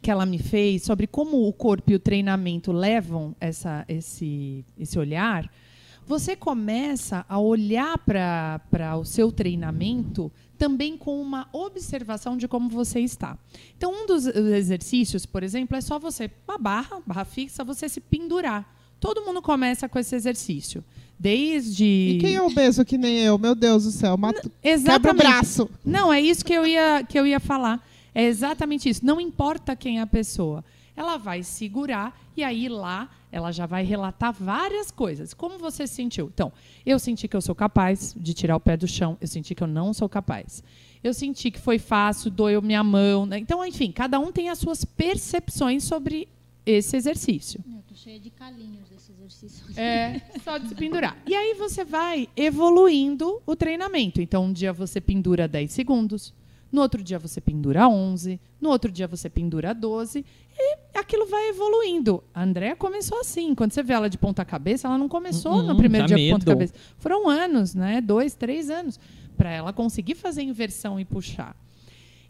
[0.00, 4.98] que ela me fez sobre como o corpo e o treinamento levam essa, esse, esse
[4.98, 5.50] olhar,
[6.06, 13.00] você começa a olhar para o seu treinamento também com uma observação de como você
[13.00, 13.36] está.
[13.76, 18.00] Então, um dos exercícios, por exemplo, é só você, uma barra, barra fixa, você se
[18.00, 18.72] pendurar.
[19.00, 20.82] Todo mundo começa com esse exercício.
[21.18, 21.84] Desde.
[21.84, 23.38] E quem é obeso que nem eu?
[23.38, 24.16] Meu Deus do céu.
[24.16, 24.50] Mato...
[24.62, 25.70] Quebra o braço.
[25.84, 27.86] Não, é isso que eu ia, que eu ia falar.
[28.14, 29.04] É exatamente isso.
[29.04, 30.64] Não importa quem é a pessoa.
[30.96, 35.34] Ela vai segurar e aí lá ela já vai relatar várias coisas.
[35.34, 36.30] Como você se sentiu?
[36.32, 36.52] Então,
[36.86, 39.18] eu senti que eu sou capaz de tirar o pé do chão.
[39.20, 40.62] Eu senti que eu não sou capaz.
[41.02, 43.26] Eu senti que foi fácil, doeu minha mão.
[43.26, 43.36] né?
[43.36, 46.28] Então, enfim, cada um tem as suas percepções sobre
[46.64, 47.60] esse exercício.
[47.66, 49.66] Eu tô cheia de calinhos desse exercício.
[49.76, 51.18] É, só de se pendurar.
[51.26, 54.22] E aí você vai evoluindo o treinamento.
[54.22, 56.32] Então, um dia você pendura 10 segundos,
[56.70, 60.24] no outro dia você pendura 11, no outro dia você pendura 12,
[60.56, 62.22] e aquilo vai evoluindo.
[62.32, 63.54] A Andrea começou assim.
[63.54, 66.26] Quando você vê ela de ponta cabeça, ela não começou Uhum, no primeiro dá dia
[66.26, 66.56] de ponta medo.
[66.58, 66.74] cabeça.
[66.98, 68.00] Foram anos, né?
[68.00, 68.98] Dois, três anos,
[69.36, 71.56] para ela conseguir fazer inversão e puxar.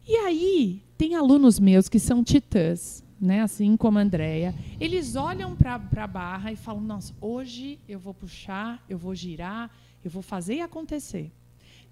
[0.06, 3.40] E aí, tem alunos meus que são titãs, né?
[3.42, 4.54] assim como a Andrea.
[4.80, 9.70] Eles olham para a barra e falam: Nossa, hoje eu vou puxar, eu vou girar,
[10.04, 11.30] eu vou fazer e acontecer.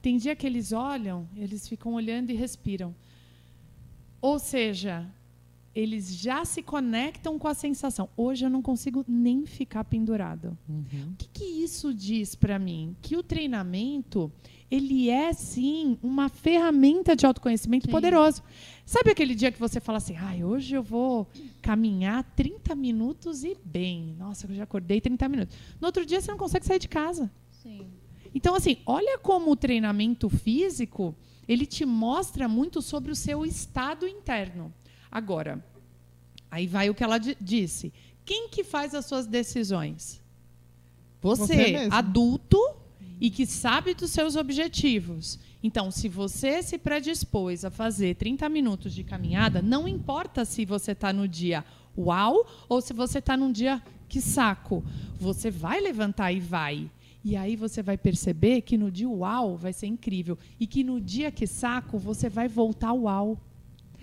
[0.01, 2.95] Tem dia que eles olham, eles ficam olhando e respiram.
[4.21, 5.07] Ou seja,
[5.75, 8.09] eles já se conectam com a sensação.
[8.17, 10.57] Hoje eu não consigo nem ficar pendurado.
[10.69, 12.95] O que, que isso diz para mim?
[13.01, 14.31] Que o treinamento
[14.71, 17.91] ele é sim uma ferramenta de autoconhecimento Sim.
[17.93, 18.43] poderoso.
[18.87, 21.29] Sabe aquele dia que você fala assim: "Ai, hoje eu vou
[21.61, 24.15] caminhar 30 minutos e bem.
[24.19, 25.57] Nossa, eu já acordei 30 minutos".
[25.81, 27.31] No outro dia você não consegue sair de casa.
[27.51, 27.87] Sim.
[28.35, 31.15] Então, assim, olha como o treinamento físico
[31.47, 34.73] ele te mostra muito sobre o seu estado interno.
[35.13, 35.63] Agora,
[36.51, 37.93] aí vai o que ela disse.
[38.25, 40.23] Quem que faz as suas decisões?
[41.21, 42.59] Você, você adulto
[43.21, 45.39] e que sabe dos seus objetivos.
[45.63, 50.91] Então, se você se predispôs a fazer 30 minutos de caminhada, não importa se você
[50.91, 51.65] está no dia
[51.97, 54.83] uau ou se você está num dia que saco.
[55.21, 56.91] Você vai levantar e vai.
[57.25, 60.37] E aí você vai perceber que no dia uau vai ser incrível.
[60.59, 63.39] E que no dia que saco, você vai voltar uau.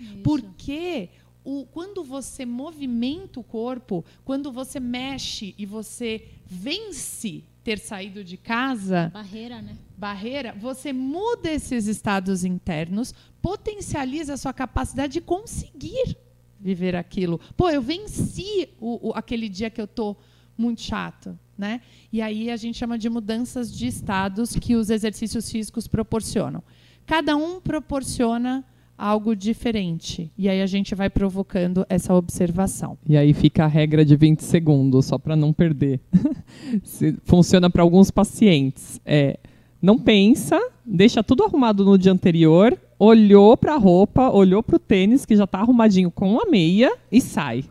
[0.00, 0.22] Isso.
[0.22, 1.10] Porque
[1.44, 8.36] o, quando você movimenta o corpo, quando você mexe e você vence ter saído de
[8.36, 9.10] casa.
[9.12, 9.76] Barreira, né?
[9.96, 16.16] Barreira, você muda esses estados internos, potencializa a sua capacidade de conseguir
[16.58, 17.40] viver aquilo.
[17.56, 20.16] Pô, eu venci o, o, aquele dia que eu tô
[20.56, 21.38] muito chato.
[21.56, 21.82] Né?
[22.10, 26.62] E aí a gente chama de mudanças de estados que os exercícios físicos proporcionam.
[27.04, 28.64] Cada um proporciona
[29.00, 30.30] algo diferente.
[30.36, 32.98] E aí a gente vai provocando essa observação.
[33.08, 36.00] E aí fica a regra de 20 segundos, só para não perder.
[37.24, 39.00] Funciona para alguns pacientes.
[39.06, 39.38] É,
[39.80, 44.78] não pensa, deixa tudo arrumado no dia anterior, olhou para a roupa, olhou para o
[44.78, 47.64] tênis que já está arrumadinho com a meia e sai.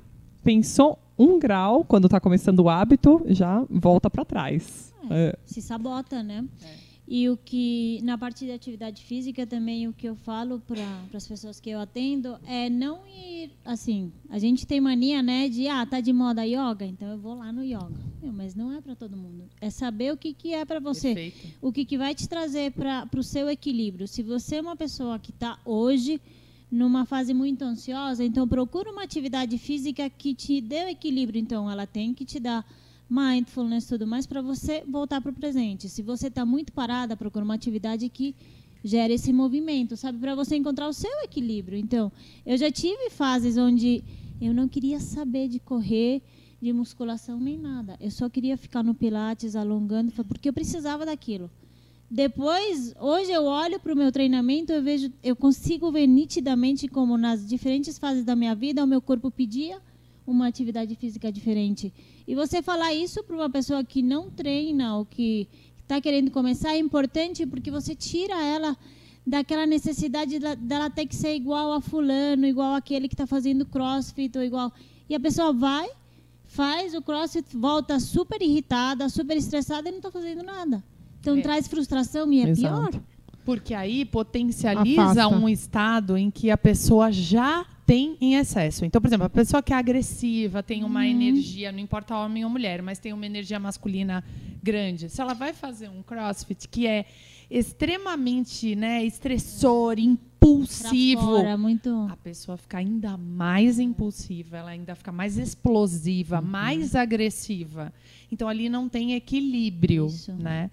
[0.44, 4.92] Pensou um grau, quando está começando o hábito, já volta para trás.
[5.12, 5.36] É, é.
[5.46, 6.44] Se sabota, né?
[6.64, 6.89] É.
[7.12, 11.28] E o que, na parte de atividade física também, o que eu falo para as
[11.28, 15.84] pessoas que eu atendo é não ir, assim, a gente tem mania, né, de, ah,
[15.88, 18.00] tá de moda yoga, então eu vou lá no yoga.
[18.22, 19.46] Meu, mas não é para todo mundo.
[19.60, 21.16] É saber o que, que é para você.
[21.16, 21.58] Perfeito.
[21.60, 24.08] O que, que vai te trazer para o seu equilíbrio.
[24.08, 26.22] Se você é uma pessoa que está hoje
[26.72, 31.42] numa fase muito ansiosa, então procura uma atividade física que te dê o equilíbrio.
[31.42, 32.64] Então, ela tem que te dar
[33.10, 35.90] mindfulness tudo mais para você voltar para o presente.
[35.90, 38.36] Se você está muito parada, procura uma atividade que
[38.84, 41.78] gere esse movimento, sabe, para você encontrar o seu equilíbrio.
[41.78, 42.12] Então,
[42.46, 44.04] eu já tive fases onde
[44.40, 46.22] eu não queria saber de correr,
[46.62, 47.98] de musculação nem nada.
[48.00, 51.50] Eu só queria ficar no pilates alongando, porque eu precisava daquilo.
[52.10, 57.18] Depois, hoje eu olho para o meu treinamento, eu vejo, eu consigo ver nitidamente como
[57.18, 59.80] nas diferentes fases da minha vida o meu corpo pedia
[60.32, 61.94] uma atividade física diferente.
[62.28, 65.48] E você falar isso para uma pessoa que não treina ou que
[65.82, 68.78] está querendo começar é importante porque você tira ela
[69.26, 74.38] daquela necessidade dela ter que ser igual a fulano, igual aquele que está fazendo crossfit
[74.38, 74.72] ou igual.
[75.10, 75.88] E a pessoa vai,
[76.46, 80.84] faz o crossfit, volta super irritada, super estressada e não está fazendo nada.
[81.20, 81.42] Então é.
[81.42, 82.92] traz frustração e é Exato.
[82.92, 83.04] pior.
[83.46, 85.36] Porque aí potencializa Afasta.
[85.36, 88.86] um estado em que a pessoa já tem em excesso.
[88.86, 91.06] Então, por exemplo, a pessoa que é agressiva, tem uma hum.
[91.06, 94.24] energia, não importa homem ou mulher, mas tem uma energia masculina
[94.62, 95.10] grande.
[95.10, 97.06] Se ela vai fazer um crossfit que é
[97.50, 101.90] extremamente né, estressor, impulsivo, fora, muito...
[102.12, 106.46] a pessoa fica ainda mais impulsiva, ela ainda fica mais explosiva, uhum.
[106.46, 107.92] mais agressiva.
[108.32, 110.32] Então ali não tem equilíbrio, Isso.
[110.34, 110.70] né?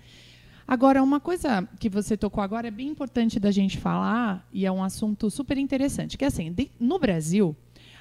[0.68, 4.72] Agora, uma coisa que você tocou agora é bem importante da gente falar, e é
[4.72, 7.54] um assunto super interessante, que é assim, de, no Brasil,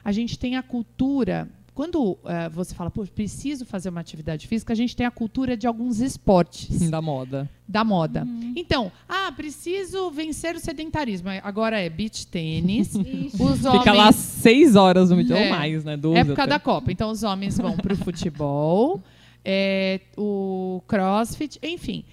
[0.04, 1.48] a gente tem a cultura.
[1.76, 2.18] Quando uh,
[2.52, 6.00] você fala, pô, preciso fazer uma atividade física, a gente tem a cultura de alguns
[6.00, 6.90] esportes.
[6.90, 7.50] Da moda.
[7.68, 8.24] Da moda.
[8.24, 8.54] Uhum.
[8.56, 11.30] Então, ah, preciso vencer o sedentarismo.
[11.44, 12.96] Agora é beach tênis.
[13.38, 13.80] os homens...
[13.80, 15.94] Fica lá seis horas no é, ou mais, né?
[15.94, 16.48] época até.
[16.48, 16.92] da Copa.
[16.92, 19.04] Então, os homens vão para o futebol,
[19.44, 22.06] é, o crossfit, enfim.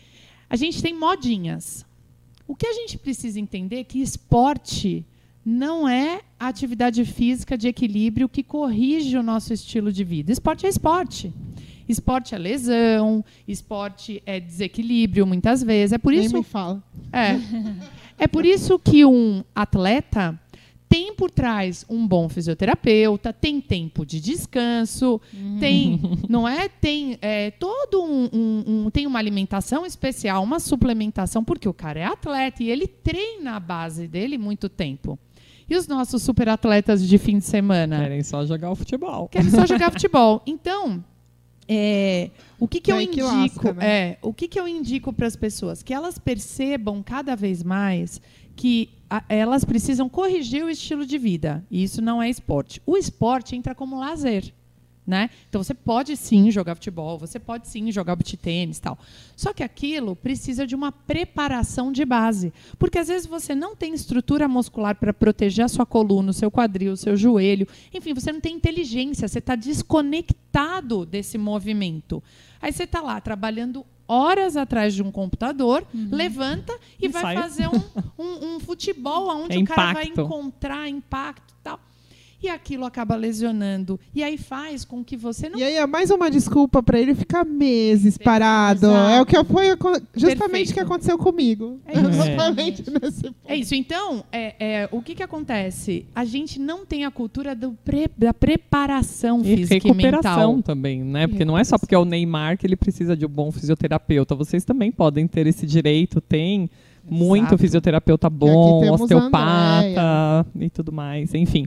[0.53, 1.83] A gente tem modinhas.
[2.47, 5.03] O que a gente precisa entender é que esporte
[5.43, 10.31] não é a atividade física de equilíbrio que corrige o nosso estilo de vida.
[10.31, 11.33] Esporte é esporte.
[11.89, 15.95] Esporte é lesão, esporte é desequilíbrio muitas vezes.
[15.95, 16.35] É por isso.
[16.35, 16.85] Nem me fala.
[17.11, 17.33] É.
[18.19, 20.39] É por isso que um atleta
[20.93, 25.59] tem por trás um bom fisioterapeuta, tem tempo de descanso, uhum.
[25.59, 26.68] tem, não é?
[26.68, 32.01] Tem é, todo um, um, um, tem uma alimentação especial, uma suplementação, porque o cara
[32.01, 35.18] é atleta e ele treina a base dele muito tempo.
[35.66, 38.01] E os nossos superatletas de fim de semana?
[38.01, 39.28] Querem só jogar o futebol.
[39.28, 40.43] Querem só jogar futebol.
[40.47, 41.03] Então,
[41.66, 43.14] é, o que, que eu indico?
[43.14, 43.86] Que lasca, né?
[43.86, 45.82] é, o que, que eu indico para as pessoas?
[45.82, 48.20] Que elas percebam cada vez mais
[48.55, 51.65] que a, elas precisam corrigir o estilo de vida.
[51.71, 52.81] E isso não é esporte.
[52.87, 54.53] O esporte entra como lazer.
[55.05, 55.31] Né?
[55.49, 58.97] Então você pode sim jogar futebol, você pode sim jogar beach tênis tal.
[59.35, 63.93] Só que aquilo precisa de uma preparação de base, porque às vezes você não tem
[63.93, 68.31] estrutura muscular para proteger a sua coluna, o seu quadril, o seu joelho, enfim, você
[68.31, 72.23] não tem inteligência, você está desconectado desse movimento.
[72.61, 76.09] Aí você está lá trabalhando horas atrás de um computador, Uhum.
[76.11, 77.37] levanta e, E vai sai.
[77.37, 77.73] fazer um,
[78.19, 81.81] um- um futebol onde É o cara vai encontrar impacto e tal.
[82.43, 84.01] E aquilo acaba lesionando.
[84.12, 87.14] E aí faz com que você não E aí é mais uma desculpa pra ele
[87.14, 88.24] ficar meses Perfeito.
[88.24, 88.86] parado.
[88.86, 89.11] Exato.
[89.12, 89.66] É o que foi
[90.14, 90.70] justamente Perfeito.
[90.70, 91.80] o que aconteceu comigo.
[91.86, 92.09] É isso.
[92.11, 93.36] Exatamente nesse ponto.
[93.47, 93.74] É isso.
[93.76, 96.05] Então, é, é, o que, que acontece?
[96.14, 100.62] A gente não tem a cultura do pre- da preparação E física e recuperação mental.
[100.62, 101.26] também, né?
[101.28, 104.34] Porque não é só porque é o Neymar que ele precisa de um bom fisioterapeuta.
[104.34, 106.20] Vocês também podem ter esse direito.
[106.20, 106.68] Tem
[107.09, 107.59] muito Exato.
[107.59, 111.34] fisioterapeuta bom, osteopata e tudo mais.
[111.34, 111.66] Enfim.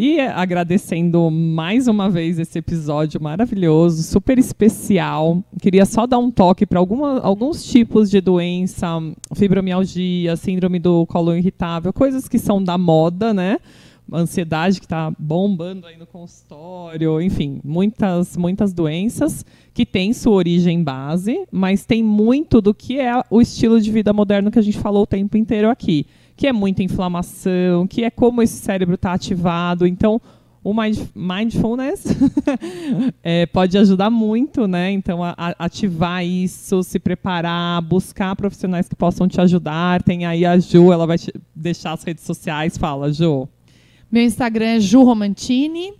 [0.00, 5.42] E agradecendo mais uma vez esse episódio maravilhoso, super especial.
[5.60, 8.86] Queria só dar um toque para alguns tipos de doença,
[9.34, 13.58] fibromialgia, síndrome do colo irritável, coisas que são da moda, né?
[14.12, 19.44] Ansiedade que está bombando aí no consultório, enfim, muitas, muitas doenças
[19.74, 24.12] que têm sua origem base, mas tem muito do que é o estilo de vida
[24.12, 26.06] moderno que a gente falou o tempo inteiro aqui
[26.38, 29.84] que é muita inflamação, que é como esse cérebro está ativado.
[29.84, 30.20] Então,
[30.62, 32.04] o mind- mindfulness
[33.22, 34.92] é, pode ajudar muito, né?
[34.92, 40.00] Então, a, a- ativar isso, se preparar, buscar profissionais que possam te ajudar.
[40.04, 41.16] Tem aí a Ju, ela vai
[41.54, 42.78] deixar as redes sociais.
[42.78, 43.48] Fala, Ju.
[44.10, 45.92] Meu Instagram é Ju Romantini.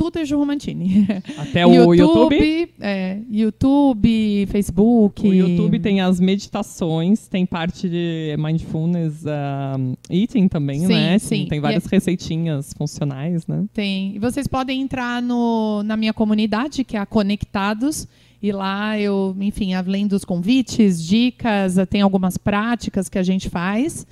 [0.00, 1.06] Tudo é Ju Romantini.
[1.36, 2.72] Até o YouTube.
[2.80, 5.28] É, YouTube, Facebook.
[5.28, 11.18] O YouTube tem as meditações, tem parte de mindfulness um, eating também, Sim, né?
[11.18, 11.44] sim.
[11.50, 13.66] Tem várias receitinhas funcionais, né?
[13.74, 14.16] Tem.
[14.16, 18.08] E vocês podem entrar no, na minha comunidade, que é a Conectados.
[18.42, 24.06] E lá eu, enfim, além dos convites, dicas, tem algumas práticas que a gente faz.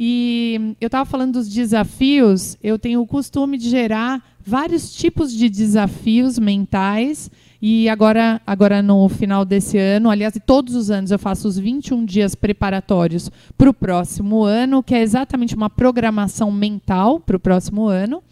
[0.00, 5.48] E eu estava falando dos desafios, eu tenho o costume de gerar vários tipos de
[5.48, 7.28] desafios mentais.
[7.60, 12.04] E agora, agora no final desse ano, aliás, todos os anos eu faço os 21
[12.04, 17.88] dias preparatórios para o próximo ano, que é exatamente uma programação mental para o próximo
[17.88, 18.22] ano.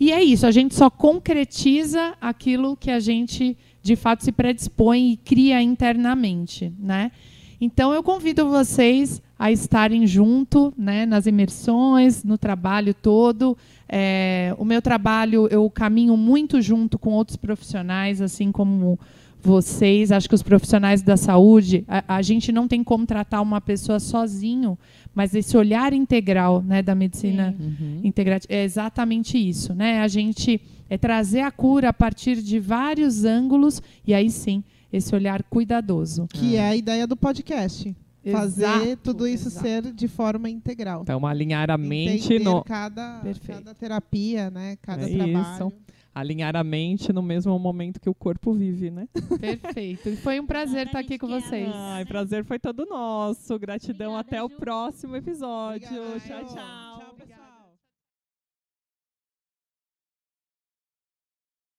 [0.00, 5.12] E é isso, a gente só concretiza aquilo que a gente de fato se predispõe
[5.12, 7.12] e cria internamente, né?
[7.60, 13.54] Então eu convido vocês a estarem junto, né, nas imersões, no trabalho todo.
[13.86, 18.98] É, o meu trabalho eu caminho muito junto com outros profissionais, assim como
[19.42, 20.10] vocês.
[20.10, 24.00] Acho que os profissionais da saúde, a, a gente não tem como tratar uma pessoa
[24.00, 24.78] sozinho,
[25.14, 27.54] mas esse olhar integral, né, da medicina
[28.02, 30.00] integrativa é exatamente isso, né?
[30.00, 35.14] A gente é trazer a cura a partir de vários ângulos e aí sim esse
[35.14, 36.26] olhar cuidadoso.
[36.32, 37.94] Que é a ideia do podcast.
[38.32, 39.66] Fazer Exato, tudo isso exato.
[39.66, 41.02] ser de forma integral.
[41.02, 43.58] Então, alinhar a mente Entender no, cada, Perfeito.
[43.58, 44.76] cada terapia, né?
[44.82, 45.40] Cada É trabalho.
[45.42, 45.72] isso.
[46.14, 49.08] alinhar a mente no mesmo momento que o corpo vive, né?
[49.40, 50.08] Perfeito.
[50.08, 51.68] E foi um prazer estar aqui com vocês.
[51.74, 53.58] Ai, prazer foi todo nosso.
[53.58, 54.12] Gratidão.
[54.14, 54.56] Obrigada, Até o Ju.
[54.56, 55.88] próximo episódio.
[55.88, 56.93] Obrigada, tchau, tchau.